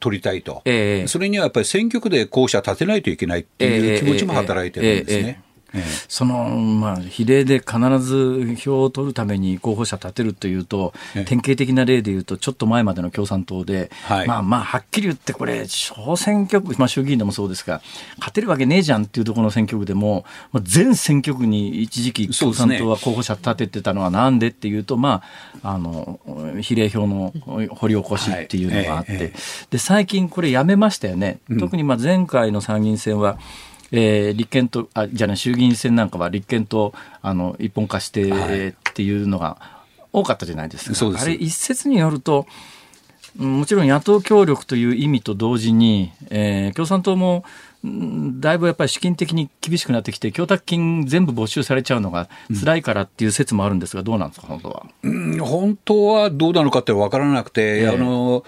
[0.00, 5.42] 取りたいと、ええそれにはやっぱり選挙区で候補者立てないといけないっていう気持ちも働いてるんですね。
[5.74, 5.82] ええ。
[6.08, 11.24] その、まあ、比例で必ず票を取るために候補者立てるというと、ええ。
[11.24, 14.26] 典型的な例でいうと、ちょっと前までの共産党で、はい。
[14.28, 17.82] まあまあ、はっきり言って、これ、小選挙区、まあ、衆議院でもそうですが、
[18.18, 25.22] 勝てるわけねえじゃんっていうところの選挙区でも、まあ、全選挙区に一時期、共産党は候補者立ててたのはなんでっていうと、ま
[25.62, 26.20] あ、あの
[26.60, 27.32] 比例票の
[27.70, 29.32] 掘り起こしっていうのがあって、はい
[29.70, 33.38] で最近、これ、やめましたよね、特にまあ前回の参議院選は、
[33.92, 39.58] えー立憲とあじゃあね衆議院選なんかは立憲とあの一本化して、はいっていうのが
[40.12, 41.20] 多かったじゃないですか。
[41.20, 42.46] あれ一説によると
[43.38, 47.44] うんもちろん野党協力という意味と同時に、えー共産党もうん
[48.40, 54.86] だいぶやっぱり資金的に厳しくなってきて供託金全部没収されちゃうのが辛いからっていう説もあるんですがどうなんですか本当は。
[55.02, 57.88] うん本当はどうなのかって分からなくて、ええ。
[57.88, 58.44] あの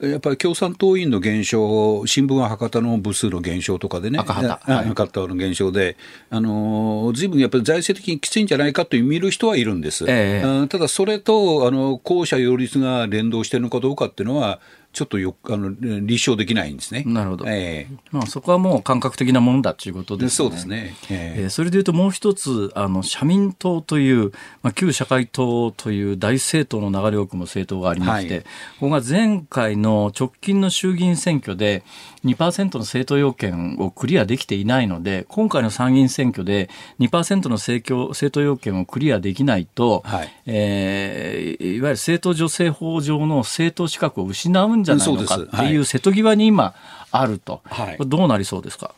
[0.00, 4.60] やっぱり共産党員の減少、新聞は博多の部数の減少とかでね、赤旗。
[4.64, 4.88] あはい。
[4.90, 5.96] 赤旗の減少で、
[6.30, 10.04] あのずいぶんやっぱり財政的にきついんじゃないかと見る人はいるんです。
[10.08, 10.46] ええ。
[10.46, 14.60] うんただ、それとあの後者擁立が連動しているのかどうかっていうのは、
[14.92, 15.70] ちょっとよあの
[16.00, 17.04] 立証できないんですね。
[17.06, 20.36] なるほどえまあ、そこはもう感覚的なものだということえですね。
[20.36, 20.94] そうですね。
[21.10, 24.30] えええーそれでいうともう一つあの社民党という、
[24.62, 28.44] まあ、旧社会党という大政党の流れを組む政党がありまして、はい
[28.78, 31.82] ここが前回の直近の衆議院選挙で
[32.24, 36.68] 2%の政党要件をクリアできていないので今回の参議院選挙で
[37.00, 46.74] 2%の政教政党要件をクリアできないと、はいえーいわゆる政党助成法上の政党資格を失うんじゃないのかそうですっていう瀬戸際に今
[47.10, 47.98] あると、はい。
[48.00, 48.94] どうなりそうですか、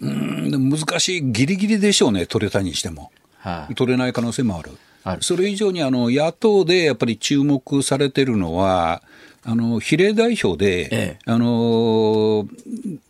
[0.00, 3.10] うん難しい、ぎりぎりでしょうね、取れたにしても。
[3.38, 3.74] はい。
[3.74, 4.70] 取れない可能性もある。
[5.04, 5.22] ある。
[5.22, 9.02] それ以上にあの野党でやっぱり注目されてるのは、
[9.44, 11.18] あの比例代表で、ええ。
[11.24, 12.48] あの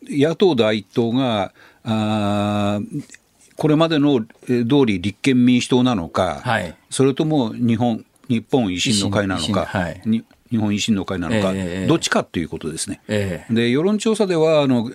[0.08, 1.52] 野党第一党が
[1.84, 3.04] あー
[3.56, 6.76] これまでのえー通り立憲民主党なのか、はい。
[6.90, 10.02] それとも日本日本維新の会なのか、はい。
[10.04, 10.24] に
[10.56, 13.00] 日本維新の会なのか、ええどっちかっていうことですね。
[13.08, 14.90] ええで世論調査ではあの、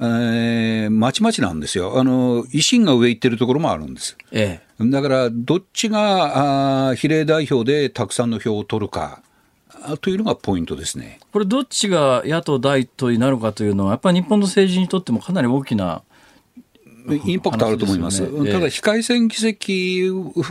[0.00, 4.16] えーまちまちなんですよあの、維新が上行ってるところもあるんです。
[4.32, 9.22] ええだから、どっちがあー比例代表でたくさんの票を取るか
[9.82, 11.20] あというのがポイントですね。
[11.32, 16.02] これ、どっちが野党第一党になるかというのは、やっぱり日本の政治にとってもかなり大きな、
[17.24, 18.18] インパクトあると思います。
[18.18, 20.10] すよねただ、非改選議席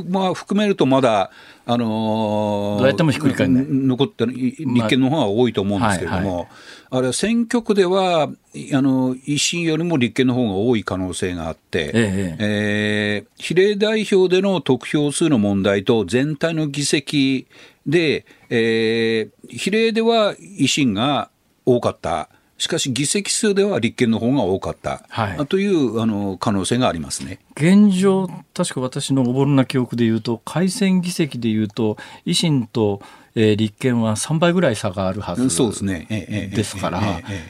[0.09, 1.31] まあ、含めると、まだ、
[1.65, 6.47] あのーどうやってもひっくり返んない残ってる立憲の方が多いと思うんですけれども、はいは
[6.91, 17.47] あれは選挙区では、いあの維新よりも立憲の方が多い可能性があって、えええー比例代表での得票数の問題と全体の議席
[17.85, 21.29] で、えー比例では維新が
[21.65, 22.29] 多かった。
[22.59, 27.39] しかし議席数では立憲の方が多かった、はいというあの可能性がありますね。
[27.55, 33.01] 現状、確か私のおぼろな記憶でいうと、改選議席でいうと、維新と、
[33.35, 37.01] えー立憲は3倍ぐらい差があるはずですから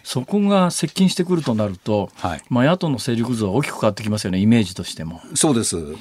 [0.04, 2.42] そこが接近してくるとなると、はい。
[2.50, 5.22] まあ、野党の勢力図は大きく変わってきますよね、イメージとしても。
[5.36, 5.98] そうです、うん。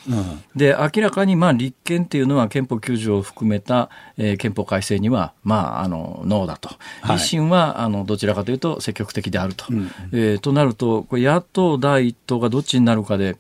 [0.57, 6.71] で明らかにまあ立憲っていうのは憲法9条を含めた、えー憲法改正にはまああのノーだと、
[7.03, 7.17] はい。
[7.17, 9.67] 維新はあのどちらかというと積極的であると、
[10.13, 13.37] えーとなるとこれ野党第一党がどっちになるかで、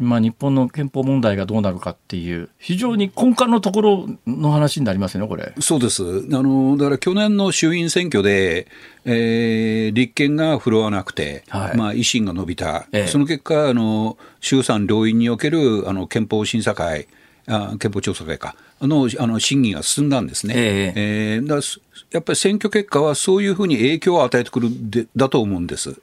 [0.00, 5.52] まあ、日本の憲法問題がどうなるかっていう非常に根幹のところの話になりますよねこれ。
[5.60, 6.06] そうですあ
[6.42, 8.66] のだから去年の衆院選挙で、
[9.04, 17.06] えー立憲が振るわなくて、はいまあ、維新が伸びた、ええその結果あの、衆参両院におけるあの憲法審査会、
[17.46, 20.54] あ憲法調査会かあのあの審議が進んだんですね。
[20.56, 21.80] ええーだからす
[22.10, 26.00] やっぱり選挙結果はそういうふうに影響を与えてくるでだと思うんです。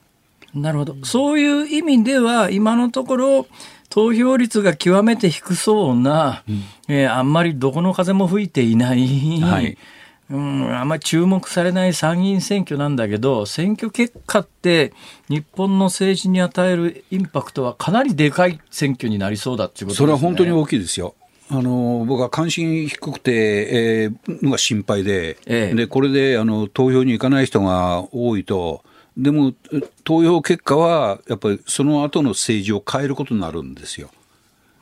[0.54, 0.96] なるほど。
[1.04, 3.46] そういう意味では、今のところ、
[3.90, 6.44] 投票率が極めて低そうな、
[6.88, 9.76] えーあんまりどこの風も吹いていない、はい。
[10.30, 14.92] うん、あんまり注目されない参議院選挙なんだけど、選挙結果って、
[15.30, 20.04] 日本の政治に与えるインパクトはかなりでかい選挙になりそうだっていうことですね。
[20.04, 21.14] それは本当に大きいですよ。
[21.50, 25.74] あの僕は関心低くて、えーのが心配で、ええ。
[25.74, 28.84] でこれであの投票に行かない人が多いと、
[29.18, 34.10] でもえ投票結果はやっぱりその後の政治を変えることになるんですよ。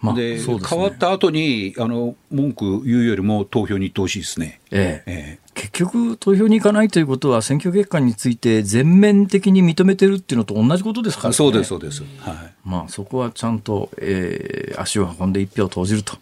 [0.00, 4.60] まあでね変わった後にあの文句言うよりも投票に行ってほしいですね。
[4.70, 11.34] ええええ結局投票に行かないということは選挙結果について全面的に認めてるっていうのと同じことですからね。
[11.34, 12.02] そうですそうです。
[12.18, 12.34] はい。
[12.62, 16.18] まあそこはちゃんと、えー、足を運んで一票を投じると。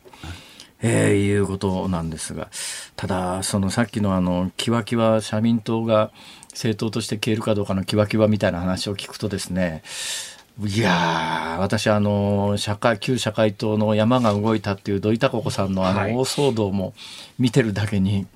[0.86, 2.50] えー、いうことなんですが、
[2.94, 6.10] ただ、そのさっきのあの、キワキワ社民党が
[6.55, 9.82] 政党として消えるかどうかのキワキワみたいな話を聞くとですね、
[10.64, 16.94] いや私あの社会旧社会党の山が動いたっていう土井孝子さんのあの大騒動も
[17.40, 18.26] 見てるだけに、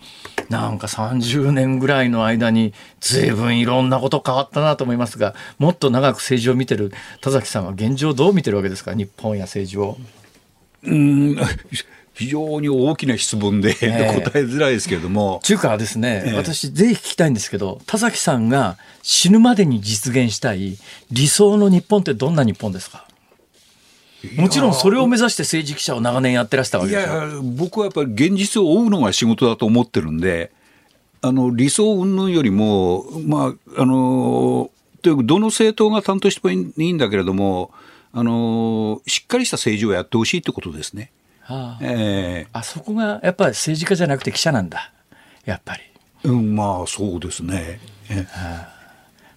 [0.49, 8.95] なんか30年ぐらいの間に随分いろんなこと変わったなと思いますがもっと長く政治を見てる田崎さんは現状どう見てるわけですか？
[8.95, 9.97] 日本や政治を。
[10.83, 11.37] うん
[12.19, 15.41] 非常に大きな質問で、 答えづらいですけれども。
[15.45, 20.77] 中華はですね、えー、私ぜひ聞きたいんですけど、田崎さんが死ぬまでに実現したい
[21.13, 23.07] 理想の日本ってどんな日本ですか？
[24.37, 27.15] もちろんそれを目指して政治記者を長年やってらしたわけですよ。
[27.15, 30.51] いや僕はやっぱり現実を追うのが仕事だと思ってるんで、
[31.23, 34.71] あの理想云々よりも、まあ、あの、
[35.03, 37.71] というか、どの政党が担当してもいいんだけれども、
[38.13, 41.13] あの、しっかりした政治をやってほしいってことですね。
[41.49, 41.79] あ。
[41.81, 44.93] えー、あそこがやっぱり政治家じゃなくて記者なんだ。
[45.45, 45.83] やっぱり。
[46.25, 47.81] うん、まあそうですね。
[48.11, 48.79] えー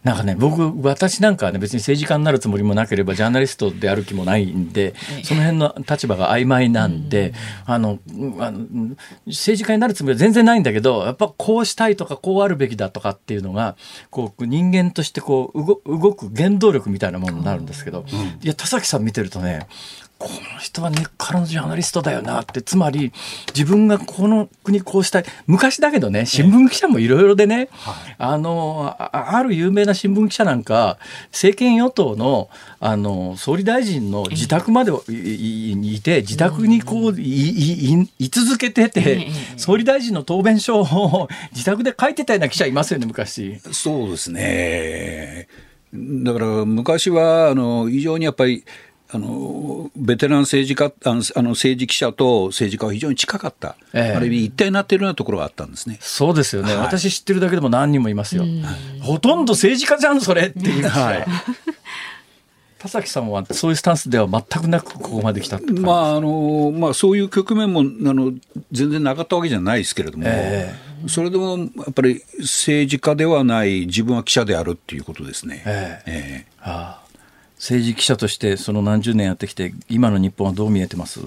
[0.03, 7.33] なんかね、僕、私なんかはね、別に政治家になるつもりもなければ、ジャーナリストである気もないんで、その辺の立場が曖昧なんで、
[7.67, 7.99] あの、
[8.39, 8.95] あの
[9.27, 13.75] 政治家になるつもりは全然ないんだけど、やっぱこうしたいとか、こうあるべきだとかっていうのが、
[14.09, 18.03] こう、人間としてこう、動く原動力みたいなものになるんですけど、
[18.41, 19.67] いや、田崎さん見てるとね、
[20.21, 22.61] この人は根っからのジャーナリストだよなって。
[22.61, 23.11] つまり
[23.55, 25.25] 自分がこの国こうしたい。
[25.47, 30.99] 昔だけどね新聞記者もいろいろでね、はい、あのある有名な新聞記者なんか
[31.31, 32.49] 政権与党の
[32.79, 43.59] あの総理大臣の自宅までいいて自宅にこういい続けてて総理大臣の答弁書を 自宅で書いてたような記者いますよね昔。
[43.71, 45.47] そうですね。
[45.93, 48.63] だから昔はあの非常にやっぱり
[49.13, 55.97] あのベテラン政治家あのあの政治記者と政治家は非常に近かった、ええ、ある意味一体になっているようなところがあったんですね。
[55.99, 58.45] そうですよね、はい、私知ってるだけでも何人もいますよ、
[59.01, 61.25] ほとんど政治家じゃんそれっていう、はい、
[62.79, 68.33] 田崎さんはそういうスタンスでは全くなくここまで来たまああのまあ、そういう局面もあの
[68.71, 75.63] 全然なかったわけじゃないですけれども、えー、それでもやっぱり政治家ではない自分は記者であるっていうことですね。
[75.65, 77.10] えー、えー、はあ
[77.61, 81.21] 政治記者としてその何十年やってきて今の日本はどう見えてます？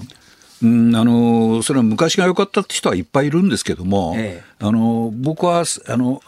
[0.61, 6.21] うんあのそれは昔が良かったって人はいっぱいいるんですけども、ええ、あの僕はあの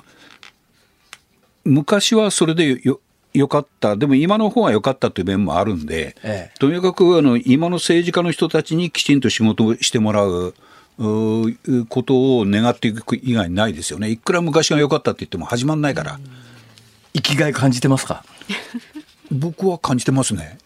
[1.66, 3.02] 昔はそれでよ
[3.34, 10.56] よかった、でも今の方が良かったという面もあるんで、ええ、とにかくあの今の政治家の人たちにきちんと仕事をしてもらう。
[11.00, 14.10] うことを願っていく以外にないですよね。
[14.10, 16.20] いくら昔が良かったって言っても始まんないから。
[17.14, 18.26] 生きがい感じてますか？
[19.32, 20.58] 僕は感じてますね。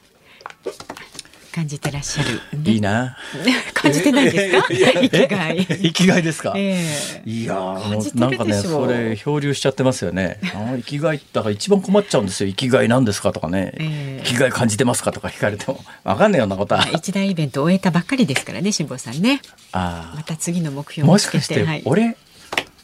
[1.53, 2.39] 感じてらっしゃる、
[2.71, 3.17] いいな。
[3.73, 4.67] 感じてないですか？
[4.69, 5.65] 生きがい。
[5.67, 6.53] 生きがいですか？
[6.55, 10.39] えー、いやもうなんかね、それ漂流しちゃってますよね。
[10.55, 12.49] あ生きがいだから一番困っちゃうんですよ。
[12.49, 13.73] 生きがいなんですかとかね。
[13.75, 16.87] えー、生きがい感じてますかとか 聞かれてもわかんないようなことは。
[16.93, 19.41] 一大イベント終えたばっかりですからね、辛坊さんね。
[19.73, 20.15] ああ。
[20.15, 22.15] また次の目標もしかして、はい、俺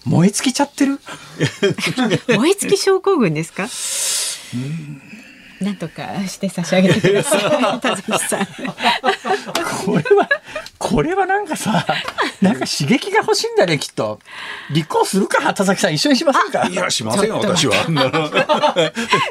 [0.03, 0.99] 燃え尽きちゃってる？
[2.27, 3.63] 燃え尽き症候群ですか？
[3.63, 5.01] うん
[5.61, 7.79] なんとかして差し上げてください。
[7.79, 8.45] 田崎さん。
[9.85, 10.29] これは、
[10.77, 11.85] これはなんかさ、
[12.41, 14.19] なんか刺激が欲しいんだね、きっと。
[14.71, 16.67] 立候補するか、田崎さん、一緒にしませんか？
[16.67, 17.73] いや、しませんよ、私は。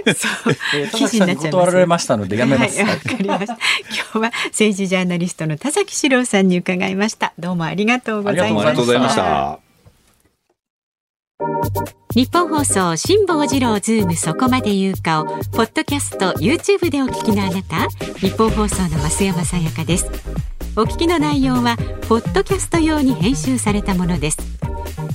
[0.05, 2.81] 田崎さんに断られましたので、やめます。
[2.81, 3.53] わ、はい、かりました。
[3.55, 3.61] 今
[4.13, 7.33] 日は政治ジャーナリストの田崎史郎さんに伺いました。
[7.39, 8.69] どうもありがとうございました。
[8.69, 9.66] ありがとうございました。
[12.15, 20.07] 日本放送辛坊治郎ズームそこまで言うかをポッドキャスト YouTube でお聞きのあなた日本放送の増山さやかです。
[20.77, 21.77] お聞きの内容は
[22.09, 24.56] ポッドキャスト用に編集されたものです。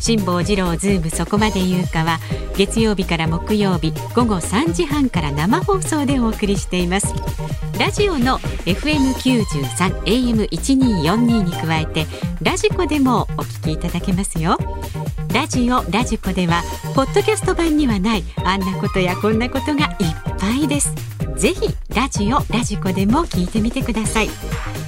[0.01, 2.19] 辛坊治郎ズームそこまで言うかは
[2.57, 7.13] 月曜日から木曜日午後3時半から生放送でお送りしています。
[7.79, 12.05] ラジオの FM93 AM1242 に加えて
[12.41, 14.57] ラジコでもお聞きいただけますよ。
[15.33, 16.63] ラジオラジコでは
[16.95, 20.93] ポッドキャスト版にはないあんなことやこんなことがいっぱいです。
[21.35, 24.29] ぜひラジオラジコでも聞いてみてください。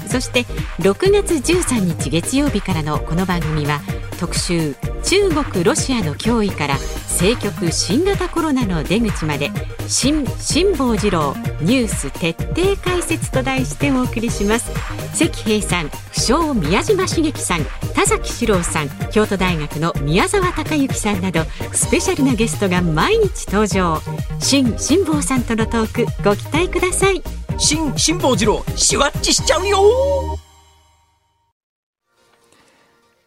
[0.08, 0.44] そして
[0.80, 3.82] 6月13日月曜日からのこの番組は
[4.20, 6.76] 特集中国ロシアの脅威から
[7.10, 9.50] 政局新型コロナの出口まで
[9.88, 14.72] 新辛坊治郎ニュース徹底解説と題してお送りします。
[15.14, 24.02] 関平さん不詳宮島茂樹さん田崎史郎さん京都大学の宮沢孝之さんなどスペシャルなゲストが毎日登場。
[24.40, 27.22] 新辛坊さんとのトークご期待ください。
[27.58, 29.78] 新辛坊治郎シュワッチしちゃうよ。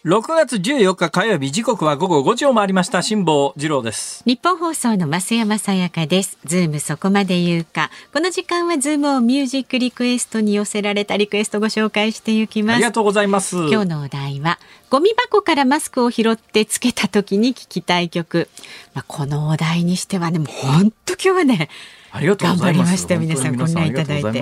[0.06, 3.02] 6月14日火曜日時刻は午後5時を回りました。
[3.02, 4.22] 辛坊治郎です。
[4.24, 6.38] 日本放送の増山さやかです。
[6.46, 7.90] ズームそこまで言うか。
[8.14, 12.76] この時間はズームをミュージックリクエストに寄せられたリクエストご紹介していきます。
[12.76, 13.56] ありがとうございます。
[13.56, 18.48] 今日のお題はゴミ箱からマスクを拾ってつけた時に聞きたい曲。
[18.94, 21.68] まあ、このお題にしてはねもう本当今日はね
[22.16, 22.86] ありがとうございます。
[22.86, 24.40] 頑張りました皆さんこんないただいて、はい、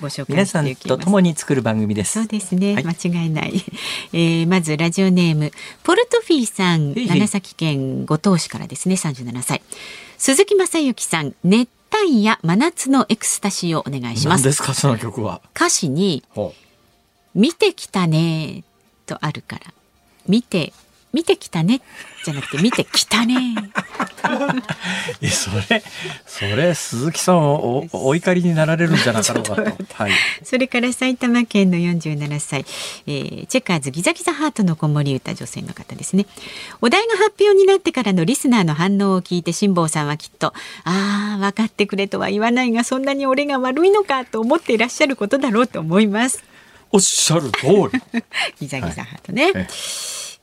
[0.00, 2.12] ご紹介皆さんと共に作る番組です。
[2.12, 3.64] そうですね、はい、間違いない。
[4.12, 5.50] えー、まずラジオネーム
[5.82, 9.62] ポルトフィーさん、長崎県五島市からですね、三十七歳。
[10.18, 11.68] 鈴木雅之さん、熱
[12.02, 14.44] 帯夜真夏のエクスタシーをお願いします。
[14.44, 15.40] ですかその曲は。
[15.54, 16.22] 歌詞に
[17.34, 18.64] 見てきたね
[19.06, 19.72] とあるから
[20.26, 20.72] 見て
[21.14, 21.80] 見てきたね。
[22.24, 23.54] じゃなくて見てきたね。
[25.20, 25.82] えそれ
[26.26, 29.62] それ鈴木さんおお怒りになられるんじゃなかろうかと、
[29.94, 30.12] はい、
[30.42, 32.64] それから埼玉県の47歳、
[33.06, 36.26] えー、チェッカーズギザギザハートの子守歌女性の方ですね。
[36.80, 40.48] お題が発表になってからのリスナーの反応を聞いて辛坊さんはきっと
[40.84, 46.42] ああ分かってくれとは言わないがそんなに俺が悪いのかと思っていらっしゃることだろうと思います。
[46.90, 48.22] おっしゃる通り。
[48.60, 49.52] ギザギザハートね、はい。
[49.56, 49.66] え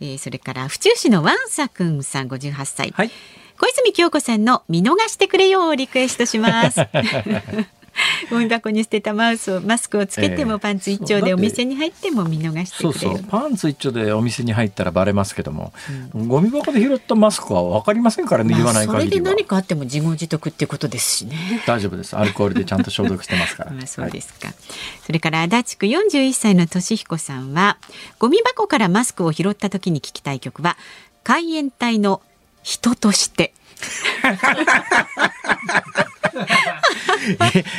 [0.05, 3.11] ー、それから府中市のワンサくんさん58歳、はい、
[3.59, 6.81] 小泉京子さんの見逃してくれよをリクエストします
[8.29, 15.73] ゴミ箱に捨てたマウスをマスクをつけてもパンツ一丁でお店に入っても見逃してそうそうパンツ一丁でお店に入ったらバレますけども、
[16.15, 18.99] うん、ゴミ箱で拾ったマスクは分かりませんからね、言わない限りは。
[19.01, 21.61] それで何かあっても自業自得っていうことですしね。
[21.65, 22.15] 大丈夫です。
[22.15, 23.71] アルコールでちゃんと消毒してますから。
[23.75, 24.55] まあそうですか、はい、
[25.05, 27.77] それから足立区41歳の俊彦さんは
[28.19, 30.77] ゴミ箱からマスクを拾った時に聞きたい曲は
[31.23, 32.21] 海援隊の
[32.63, 33.53] 人として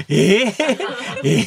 [0.09, 1.46] ええー、え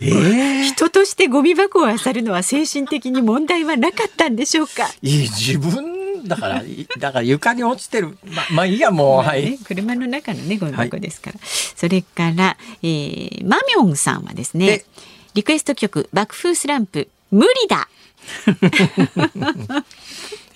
[0.00, 4.88] ー、人としてゴミ箱を漁るのは精神的に問題はなかったんでしょうか？
[5.02, 6.62] いい自分だから
[6.98, 8.16] だから床に落ちてる。
[8.24, 14.84] ままあいいやもう、はい、車の中のねゴミ箱ですから、はい、それから、えー、マミョンさんはですね
[15.34, 17.88] リクエスト曲爆風スランプ無理だ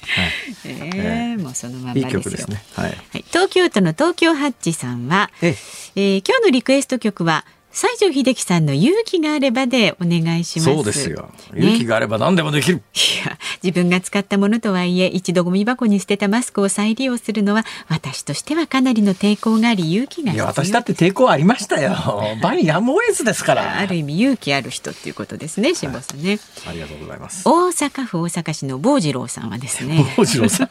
[0.08, 0.30] はい、
[0.64, 2.20] えー、もうそのままですよ。
[2.20, 3.24] いいですね、はい、はい。
[3.28, 5.54] 東京都の東京ハッチさんは、え。
[5.96, 10.74] えー、今日のリクエスト曲は西城秀樹さんの勇気があればでお願いします。
[10.74, 11.30] そうですよ。
[11.54, 12.76] 勇気があれば何でもできる。
[12.76, 21.94] ね、いや、自分が使ったものとはいえ、一度ゴミ箱に捨てたマスクを再利用するのは、私としてはかなりの抵抗があり、勇気がいや、私だって抵抗ありましたよ。
[22.42, 23.78] バニやむを得ずですから。
[23.78, 26.70] ある意味勇気ある人っていうことですね、辛坊さんね、はい。
[26.70, 27.42] ありがとうございます。
[27.44, 30.04] 大阪府大阪市の坊次郎さんはですね。
[30.16, 30.68] 坊次郎さん。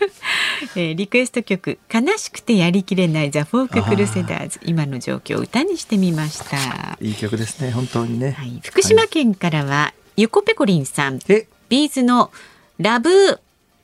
[0.76, 6.98] えー、リクエスト曲「悲しくてやりきれないザ・フォーク・クルセダーズ」今の状況を歌にしてみました。
[7.00, 11.18] いい曲ですね本当にね、はい、福島県からは、ゆこぺこりんさん
[11.68, 12.30] ビーズの
[12.78, 13.40] 「ラブフ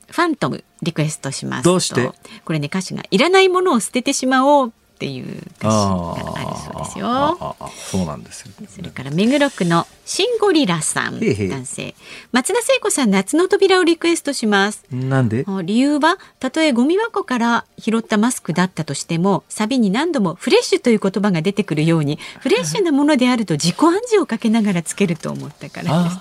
[0.09, 2.11] ァントム」リクエストしますどうして？
[2.45, 7.55] これね歌詞が「いらないものを捨ててしまおう」っていう歌詞があるそうですよ。
[7.91, 11.93] そうなんですそれから目黒区のシンゴリラさん男性。
[12.31, 14.85] 松田聖子さん夏の扉をリクエストします。
[14.91, 15.45] なんで？
[15.63, 26.17] 理由はたとえゴミ箱から拾ったマスクだったとしてもサビに何度もフレッシュという言葉が出てくるようにフレッシュなものであると自己暗示をかけながらつけると思ったからです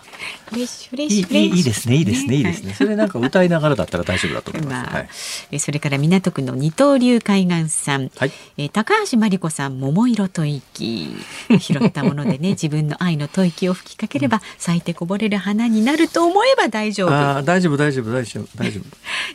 [0.51, 1.97] フレッシュフレッシュいいですね。
[1.97, 2.37] いいですね。
[2.37, 5.07] いいですね、それなんか歌いながらだったら大丈夫だと思います、まあ、は
[5.51, 11.17] い、それから港区の二刀流海岸さん、はい、え高橋真理子さん桃色吐息。
[11.59, 17.15] 拾ったものでね 自分の愛の吐息を吹きかければ咲いてこぼれる花になると思えば大丈夫。
[17.15, 18.85] あ大丈夫大丈夫大丈夫大丈夫。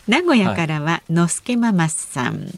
[0.08, 2.52] 名古屋からはのすけママさん。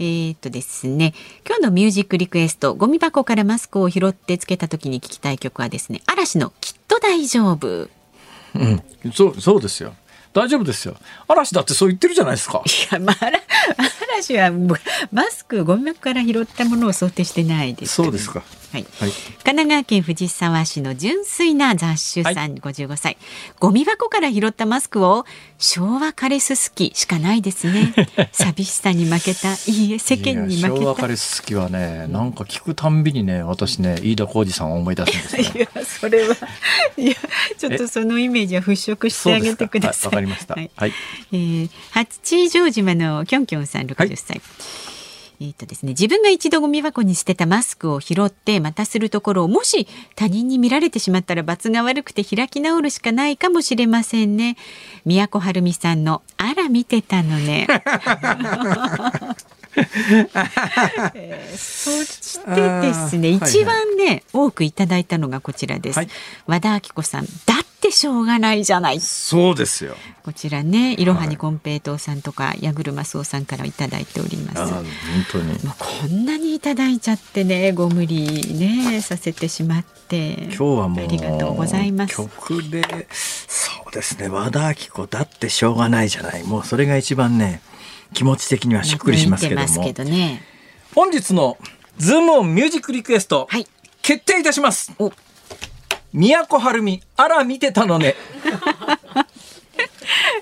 [0.00, 1.12] えー、っとですね
[1.46, 7.88] 今日のミュージックリクエストゴミ箱からマスクを拾ってつけた時に聞きたい曲はですね嵐のきっと大丈夫。
[8.54, 8.82] うん、
[9.14, 9.94] そうそうですよ。
[10.32, 10.96] 大丈夫ですよ。
[11.28, 12.62] 嵐だってそう言ってるじゃないですか。
[12.66, 13.16] いや、まあ、
[14.12, 14.50] 嵐は
[15.12, 18.42] マスクゴミ箱から拾ったものを想定してないです、そうですか。
[18.72, 23.16] はい、はい、神奈川県藤沢市の純粋な雑種さん、五十五歳。
[23.58, 25.24] ゴミ箱から拾ったマスクを
[25.58, 27.92] 昭和カレス好きしかないですね。
[28.32, 30.76] 寂しさに負けたいいえ世間に負けた。
[30.76, 36.36] 昭和カレス好きはねなんか聞くたんびにね私ね飯田浩二さんを思い出すんです、 ね、いやそれは
[36.96, 37.14] いや
[37.58, 40.20] ちょっとそのイメージは払拭してあげてくださいか。
[40.20, 40.54] りました。
[40.54, 40.90] ははい。
[40.90, 40.92] い。
[41.32, 44.40] えー、八丈島のキョンキョンさん60歳。
[45.42, 54.58] えーとですね、自分が一度ゴミ箱に捨てたマスクを拾ってまたするところをもし他人に見られてしまったら罰が悪くて開き直るしかないかもしれませんね。
[55.06, 57.66] 宮古晴美さんのあら見てたのね。
[61.14, 65.96] えーそしてですね、一番ね、多くいただいたのがこちらです。
[65.96, 66.08] はい
[66.46, 69.00] 和田アキ子さん、だってしょうがないじゃない。
[69.00, 69.96] そうですよ。
[70.22, 74.72] こちらね、いろはにこんぺいとうさんとか、矢車そうさんからいただいております。
[74.72, 74.84] 本
[75.32, 75.52] 当に。
[75.64, 80.32] もうこんなにいただいちゃってね、ご無理ね、させてしまって。
[80.44, 82.16] 今日はもうありがとうございます。
[82.16, 87.60] 曲でそうですね和田アキ子だってしょうがないじゃないもうそれが一番ね
[88.12, 90.42] 気持ち的にはしっくりしますけどもどね。
[90.94, 91.58] 本日の
[91.98, 93.66] ズームオンミュージックリクエスト、はい
[94.02, 95.12] 決定いたしますお
[96.12, 98.14] 宮古晴美あら見てたのね。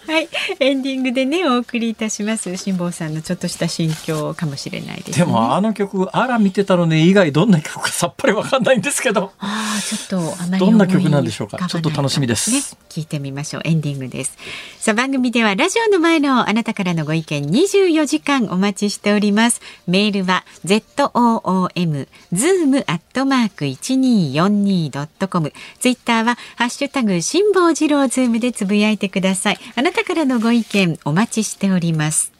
[0.06, 0.28] はい、
[0.60, 2.56] エンディングでね、お送りいたします。
[2.56, 5.24] 辛坊さんのちょっとした心境かもしれないです、ね。
[5.26, 11.66] でもあの曲あら見てたのね以外どんな曲かさっぱりわかんないんですけどああ、ちょっとあまりどんな曲なんでしょうか？
[11.68, 12.58] ちょっと楽しみですね、
[12.88, 13.62] 聞いてみましょう。
[13.64, 14.36] エンディングです。
[14.78, 19.60] さあ、番組ではラジオの前のあなたからのご意見24時間お待ちしております。
[19.86, 21.10] メールは z o
[21.44, 25.52] o m zoom アットマーク一二四二ドットコム。
[25.80, 29.57] ツイッターはハッシュタグ辛坊治郎ズームでつぶやいてください。
[29.74, 32.32] あなたからのご意見お待ちしております。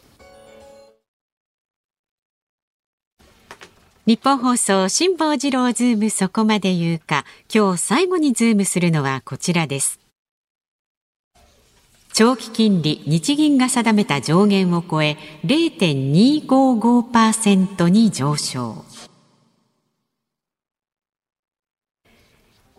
[4.05, 7.25] 日本放送辛坊治郎ズームそこまで言うか。
[7.53, 9.99] 今日最後にズームするのはこちらです。
[12.13, 15.15] 長期金利日銀が定めた上限を超え
[15.45, 18.83] 0.255%に上昇。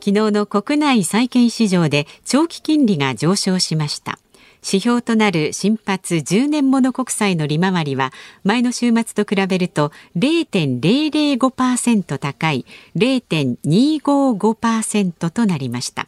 [0.03, 4.19] 昨日の国内債券市場で長期金利が上昇しました。
[4.65, 8.13] 指標となる新発10年もの国債の利回りは
[8.45, 12.65] 前の週末と比べると0.005%高い
[12.97, 16.07] 0.255%となりました。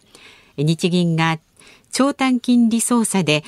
[0.57, 1.38] 日銀が
[1.90, 3.42] 長短金利操作で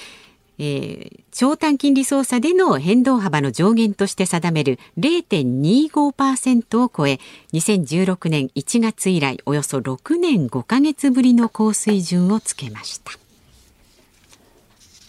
[0.58, 7.18] えー長短金利操作での変動幅の上限として定める0.25%を超え
[7.52, 13.23] 2016年1月以来およそ6年5ヶ月ぶりの高水準をつけました。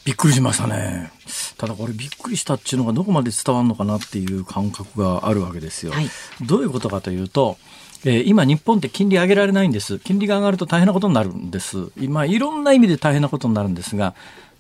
[0.05, 1.11] びっくりしましたね。
[1.57, 6.09] ただこれびっくりしたっていうのがどこまで伝わるのかなっていう感覚があるわけですよ、はい。
[6.45, 7.57] どういうことかというと
[8.05, 9.97] えー今日本って金利上げられないんです。
[9.97, 11.91] 金利が上がると大変なことになるんです。
[11.99, 14.13] 今いろんな意味で大変なことになるんですが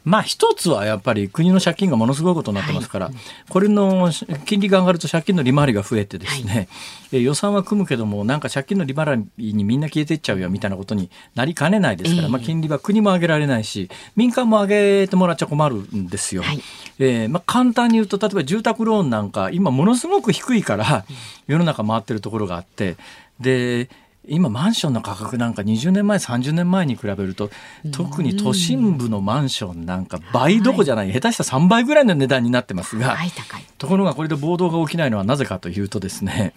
[0.05, 3.11] まあ一つはやっぱり国の借金がものすごいことになってますから、
[3.49, 4.11] これの
[4.45, 6.69] 金利が上がると借金の利回りが増えてですね、
[7.11, 12.29] えー予算は組むけどもなんか借金の利回りにみんな消えていっちゃうよみたいなことになりかねないですから、ええ。
[12.29, 14.67] まあ金利は国も上げられないし民間も上
[15.01, 16.43] げてもらっちゃ困るんですよ。
[16.43, 16.61] はい。
[16.99, 21.05] えーまあ、簡単に言うと例えば住宅ローンなんか今ものすごく低いから
[21.47, 22.97] 世の中回ってるところがあって
[23.39, 23.89] で
[24.27, 27.49] 今マンションの価格なんか20年前30年前に比べると
[27.91, 33.31] 特に都心部のマンションなんか倍どこじゃない、下手したら3倍ぐらいの値段になってますが、はい
[33.77, 36.53] ところがこれで暴動が起きないのはなぜかというとですね、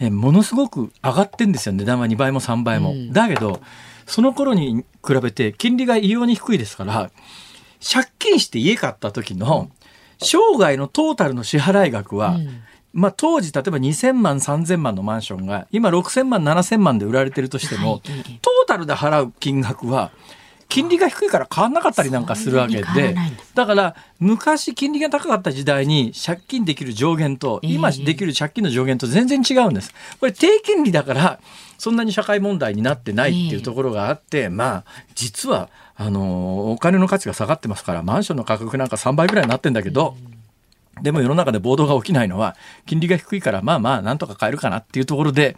[0.00, 1.72] えーものすごく上がってんですよ。
[1.72, 2.90] 値段は2倍も3倍も。
[2.90, 3.12] うん。
[3.12, 3.60] だけど
[4.06, 7.10] その頃に比べて金利が異様に低いですから
[7.80, 9.70] 借金して家買った時の
[10.18, 12.62] 生涯のトータルの支払い額は、うん
[12.94, 18.00] まあ、当時例えば2000万3000万のマンションが今6000万7000万で売られてるとしても、
[18.40, 20.12] トータルで払う金額は
[20.68, 23.14] 金利が低いから変わんなかったりなんかするわけで
[23.54, 27.72] だから昔金利が高かった時代に借金できる上限とええ。
[27.72, 29.92] 今できる借金の上限と全然違うんです。
[30.18, 31.40] これ低金利だから
[31.78, 34.84] そんなに社会問題になってないっていうところがあって、まあ
[35.14, 40.16] 実はあのお金の価値が下がってますからマンションの価格なんか3倍ぐらいになってんだけど、
[41.02, 45.56] でも世の中で暴動が起きないのは金利が低いからまあまあなんとか買えるかなっていうところで、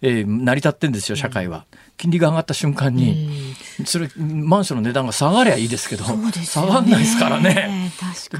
[0.00, 1.64] えー成り立ってんですよ社会は。
[1.96, 3.54] 金利が上がった瞬間に、
[3.84, 7.92] それマンションの値段が下がりゃいいですけどね下がんないですからね。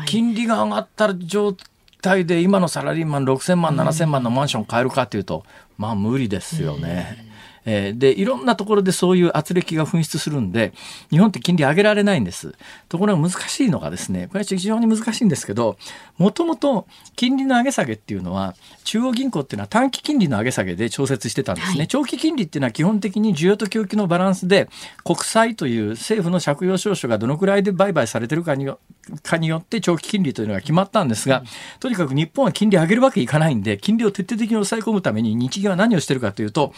[0.06, 1.54] 金利が上がった状
[2.00, 5.44] 態で今のサラリーマン6,000万7,000万のマンション買えるかというと
[5.78, 7.31] まあ無理ですよね。
[7.64, 10.72] えーでいろんなところでそういう圧力が噴出するんで
[11.10, 12.54] 日本って金利上げられないんです。
[12.88, 15.76] ところが難しいのがですねこれは非常に難しいんですけど
[16.18, 16.86] もともと
[17.16, 18.54] 金利の上げ下げっていうのは
[18.84, 21.78] 中央銀行っていうのは短期金利の上げ下げで調節してたんですね。
[21.78, 24.68] はい長期金利っていうのは基本的に需要と供給のバランスで
[25.04, 28.78] 国債という政府の借用証書がどのくらいで売買されてるかによ
[29.22, 31.42] かによって長期金利というのが決まったんですが、
[31.80, 36.72] とにかく日本は金利上げるわけいかないんで金利を徹底的に抑え込むために日銀は何をしてるかというと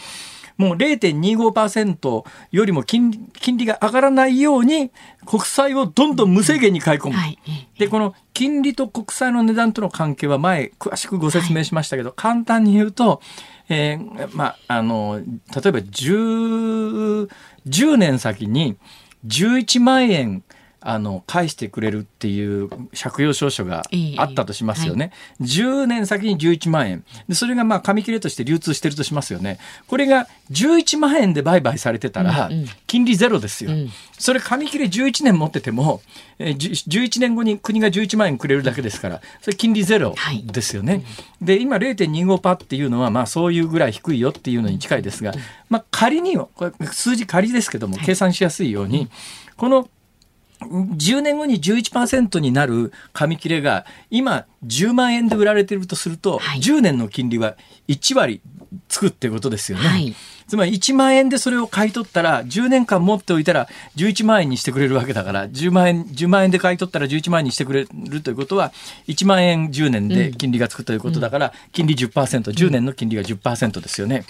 [0.57, 4.91] もう0.25%よりも金利金利が上がらないように
[5.25, 7.15] 国債をどんどん無制限に買い込む。
[7.15, 7.37] はい。
[7.77, 13.21] でこの金利と国債の値段との関係は前詳しくご説明しましたけど、簡単に言うと、
[13.69, 17.29] えーまああの例えば 10,
[17.67, 18.77] 10年先に
[19.25, 20.43] 11万円
[20.87, 23.83] あの返してくれるっていう借用証書が
[24.17, 25.11] あったとしますよね、
[25.41, 27.03] 10年先に11万円。
[27.27, 29.57] でそれがまあ紙切れとして流通してるとしますよね。
[29.87, 32.65] これが11万円で売買されてたらうんうん。
[32.85, 33.89] 金利ゼロですよ、うん。
[34.17, 36.01] それ紙切れ11年持ってても、
[36.37, 36.71] えー、じゅ
[37.01, 40.43] 11年後に国が11万円くれるだけですからそれ金利ゼロはい。
[40.45, 41.03] ですよね。
[41.41, 45.33] で今0.25パっていうのはまあそういうぐらい低いよっていうのに近いですが、
[45.69, 49.09] まあ、仮にはこれ数字仮ですけども計算しやすいように、
[49.57, 49.89] この
[50.61, 57.55] 10年後に11%になる紙切れが今10万円で売られているとすると、はい10年の金利は
[57.87, 58.41] 1割
[58.87, 59.87] つくっていうことですよね。
[59.87, 60.15] はい。
[60.47, 68.71] つまり1万円でそれを買い取ったら10年間持っておいたら11万円にしてくれるわけだから10万円10万円で買い取ったら11万円にしてくれるということは
[69.07, 74.25] 1万円10年で金利がつくということだから金利 10%10 年の金利が10%ですよね。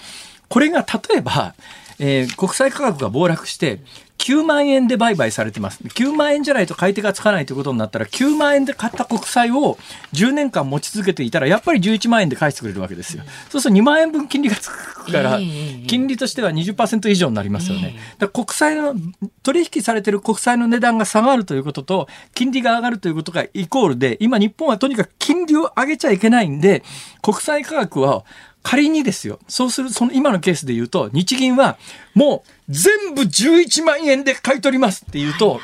[0.48, 1.54] これが例えば、
[1.98, 3.80] えー国債価格が暴落して
[4.18, 5.82] 9万円で売買されてます。
[5.82, 9.78] 9万円じゃないと買い手がつかないということになったら、9万円で買った国債を
[10.12, 13.22] 10年間持ち続けていたら、やっぱり11万円で返してくれるわけですよ。
[13.50, 17.96] そうすると2万円分金利がつくから、ええ金利としては20%以上になりますよね。
[18.18, 18.94] だ国債の、
[19.42, 26.82] 取引されている国債の値段が下がるということと、金利が上がるということがイコールで、今日本はとにかく金利を上げちゃいけないんで、
[27.22, 28.24] 国債価格は
[28.66, 29.38] 仮にですよ。
[29.46, 31.78] そうする、その今のケースで言うと、日銀は
[32.14, 35.60] もう全部11万円で買い取りますって言うと、はい。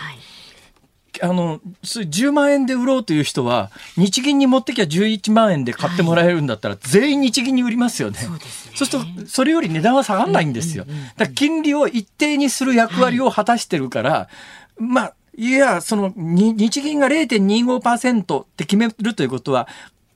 [1.21, 8.21] あの、そう10万円で売ろうという人は、日銀に持ってきゃ11万円で買ってもらえるんだったら、全員日銀に売りますよね。
[8.21, 10.85] そうですねそうすると、それより値段は下がらないんですよ。
[10.85, 10.95] だか
[11.25, 14.29] ら金利を一定にする役割を果たしてるから、
[14.79, 19.67] まあ、いや、その、に日銀が0.25%って決めるということは、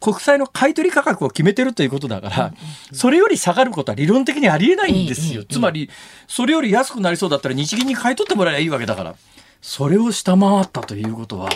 [0.00, 2.54] 国債の買取価格を決めてるということだから、
[2.92, 5.40] それより下がることは理論的にありえないんですよ。
[5.40, 5.90] ええつまり、
[6.28, 9.14] それより安くなりそうだったら日銀に買い取ってもらえばいいわけだから。
[9.62, 11.50] それを下回ったということは、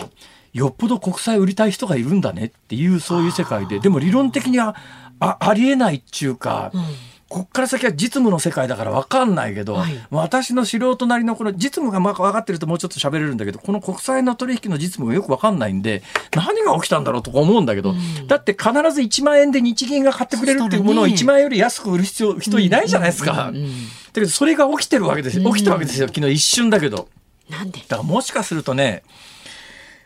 [0.53, 4.75] よっぽど国債売りたい人がいるんだねっていうそういう世界で、でも理論的には
[5.19, 6.71] あありえないっていうか、
[7.31, 16.03] こっから先は実務の世界だから分かんないけど、はい私の素人なりのこの実務がまあ分かってるともうちょっと喋れるんだけど、この国債の取引の実務がよく分かんないんで、
[16.35, 17.95] 何が起きたんだろうとか思うんだけど、
[18.27, 23.47] だって必ず1万円で日銀が買ってくれるっていうものをそしたらね1万円より安く売る必要、人いないじゃないですか。
[23.47, 23.71] うんうんうん
[24.11, 25.53] だけどそれが起きてるわけですよ。
[25.53, 26.07] 起きたわけですよ。
[26.09, 27.07] 昨日一瞬だけど。
[27.49, 27.79] なんで？
[27.79, 29.03] だからもしかするとね、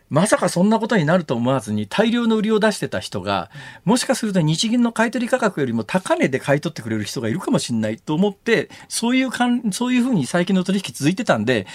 [0.10, 3.50] まさかそんなことになると思わずに大量の売りを出してた人が、
[3.84, 11.66] もしかすると日銀の買取価格よりも高値で買い取ってくれる人がいるかもしれないと思って、そういうかん、そういうふうに最近の取引続いてたんで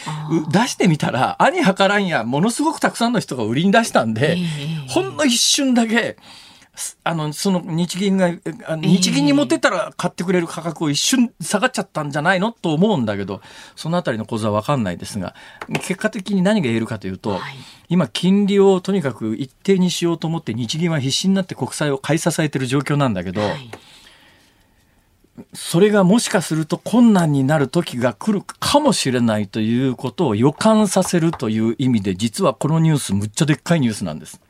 [0.51, 6.50] 出してみたら、兄計らんや、ものすごくたくさんの人が売りに出したんでええ、ほんの一瞬だけ、す
[7.05, 8.31] あの、その日銀が、
[8.77, 13.41] 日銀に持ってったら買ってくれる価格を一瞬下がっちゃったんじゃないのと思うんだけど、
[13.77, 15.35] そのあたりの構図はわかんないですが、
[15.81, 17.41] 結果的に何が言えるかというと、はい。
[17.89, 23.71] 今金利をとにかく一定にしようと思って日銀は必死になって国債を買い支えてる状況なんだけど、はい。
[25.55, 34.41] それがもしかすると困難になる時が来るかもしれないということを予感させるという意味で、実はこのニュースむっちゃでっかいニュースなんです。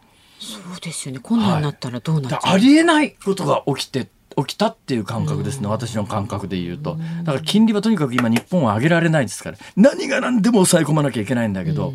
[0.41, 1.20] そうですよね。
[1.20, 6.97] 困難になったらどうなっちゃう、だからありえないことが起きて起きたっていう感覚ですね、私の感覚で言うと。
[7.24, 11.93] だから金利はとにかく今日本は上げられないですから、何が何でも抑え込まなきゃいけないんだけど、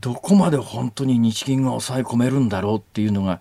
[0.00, 3.40] どこまで本当に日銀が抑え込めるんだろうっていうのが、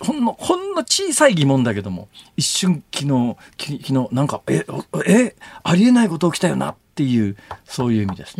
[0.00, 8.36] ほんの、ほんの小さい疑問だけども、一瞬昨日、き昨日なんか、え、おえ、ありえないこと起きたよなっていう、そういう意味です。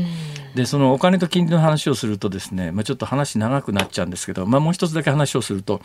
[0.55, 5.81] で、そのお金と金利の話をするとですね、まあ、ちょっと話長くなっちゃうんですけど、まあ、もう一つだけ話をすると、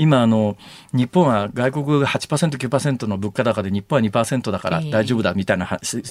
[0.00, 0.56] 今あの、
[0.94, 6.02] 日本は外国が8%、9%の物価高で日本は2%だからええ大丈夫だみたいな話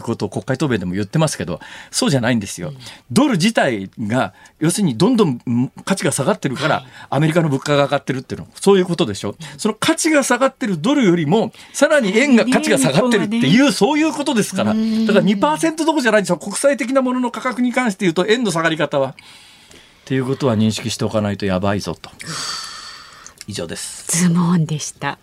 [0.00, 1.58] ことを国会答弁でも言ってますけど、
[1.90, 2.72] そうじゃないんですよ。
[3.10, 5.40] ドル自体が、要するにどんどん
[5.84, 9.34] 価値が下がってるから、アメリカの物価が上がってるっていうの、そういうことでしょ。
[9.58, 14.66] その価値が下がってるドルよりも、さらに円が価値が下がってるっていう、そういうことですから。
[14.66, 14.80] だから
[15.24, 16.36] 2%どころじゃないんですよ。
[16.36, 19.16] 国際的なものの価格に関して言うと、円の下がり方は。
[20.06, 22.10] っていうことは認識しておかないとやばいぞと。
[23.46, 24.06] 以上です。
[24.24, 25.18] ズモンでした。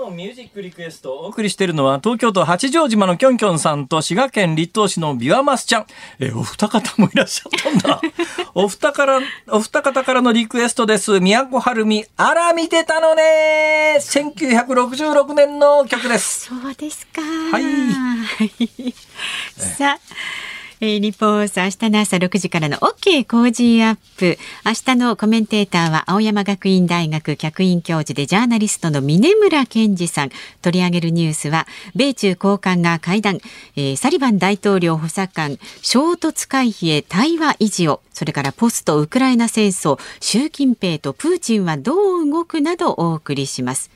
[0.00, 5.86] のミュージックリクエストをお送りしているのは東京都八丈島のきょんきょんさんと滋賀県立東市のビワマスちゃん。
[6.18, 8.00] え、お二方もいらっしゃったんだ。
[8.54, 11.20] お二から、お二方からのリクエストです。
[11.20, 16.46] 宮古晴美、あら見てたのね !1966 年の曲です。
[16.46, 17.20] そうですか。
[17.22, 17.64] はい
[18.88, 18.94] い。
[19.58, 20.49] さあ。
[20.82, 24.38] えー、日本放送明日の朝6時からの OK 工事アップ。
[24.64, 30.30] 明日のコメンテーターは青山学院大学客員教授でジャーナリストの峰村健二さん。
[30.62, 33.40] 取り上げるニュースは、米中高官が会談、
[33.76, 43.90] えー、サリバン大統領補佐官、衝突回避へ対話維持を、それからポストウクライナ戦争、習近平とプーチンはどう動くなどお送りします。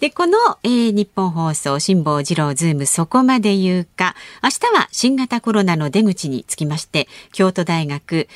[0.00, 8.28] で、この、えー、日本放送、辛坊治郎ズームそこまで言うか、明日は新型コロナの出口につきまして、京都大学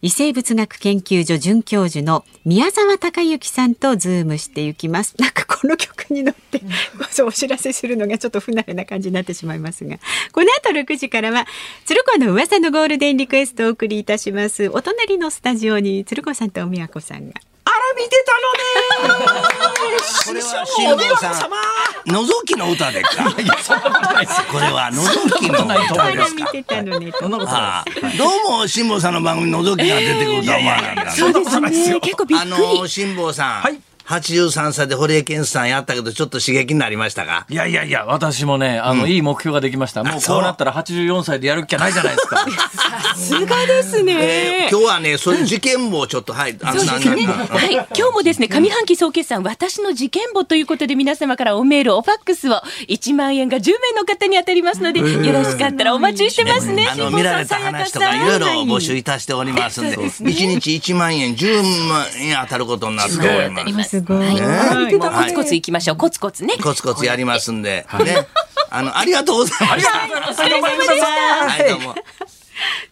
[0.00, 5.16] 医生物学研究所准教授の宮沢孝幸さんとズームしていきます。
[5.18, 6.60] なんかこの曲に乗って、
[7.10, 9.98] そうお知らせするのがちょっと不慣れな感じになってしまいますが、
[10.30, 11.46] この後6時からは、
[11.84, 14.68] 鶴子の噂のゴールデンリクエストをお送りいたします。
[14.68, 17.34] お隣のスタジオに鶴子さんとお宮子さんが。
[17.68, 19.38] あら見てたのね
[20.26, 23.08] これは辛坊さん、のぞきの歌でか。
[24.50, 25.08] これはのぞ
[25.38, 26.44] きの歌あですか。
[26.44, 27.12] ら見てたのね。
[27.18, 27.44] そんなこ
[28.16, 32.00] どうも辛坊さんの番組のぞきが出てくるとは思わなかったそんなことないですよ。
[32.00, 32.50] 結構びっくあり。
[32.50, 37.46] の辛坊さん、はい83歳で堀江健さんやったけどちょっと刺激になりましたか？
[37.50, 40.02] いやいやいや、私もね、あの、いい目標ができました。
[40.02, 42.38] もうこうなったら84歳でやる気はないじゃないですか。
[42.48, 44.14] さすがですね。
[44.18, 47.26] えー今日はねそういう事件簿をちょっとはいあそうですね。
[47.26, 47.72] はい。
[47.96, 56.88] 今日もですね、上半期総決算、私の事件簿ということで、皆様からおメール、おファックスを1万円が10名の方に当たりますので、よろしかったらお待ちしてますね。
[56.90, 63.97] あの見られた話とかいろいろ募集いたしておりますんで、 1日1万円、10万円当たることになっております。
[64.00, 64.06] す。
[64.06, 64.26] すごい。
[64.26, 64.94] はい。
[64.94, 65.96] もうコツコツいきましょう。
[65.96, 66.54] コツコツね。
[66.62, 68.26] コツコツやりますんで、ね。
[68.70, 70.02] あの、ありがとうございました。
[70.02, 71.04] ありがとうございました
[71.48, 71.94] はい、どうも。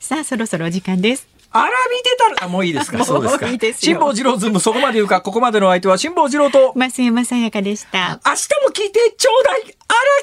[0.00, 1.28] さあ、そろそろお時間です。
[1.52, 3.04] あら見てたのあ、もういいですか？
[3.04, 3.46] そうですか。
[3.48, 8.20] 辛坊治郎ズームそこまで言うか、ここまでの相手は辛坊治郎と、増山さやかでした。
[8.26, 9.70] 明日も聞いてちょうだいあら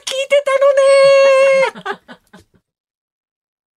[0.05, 0.43] 聞いて
[1.73, 2.17] たのね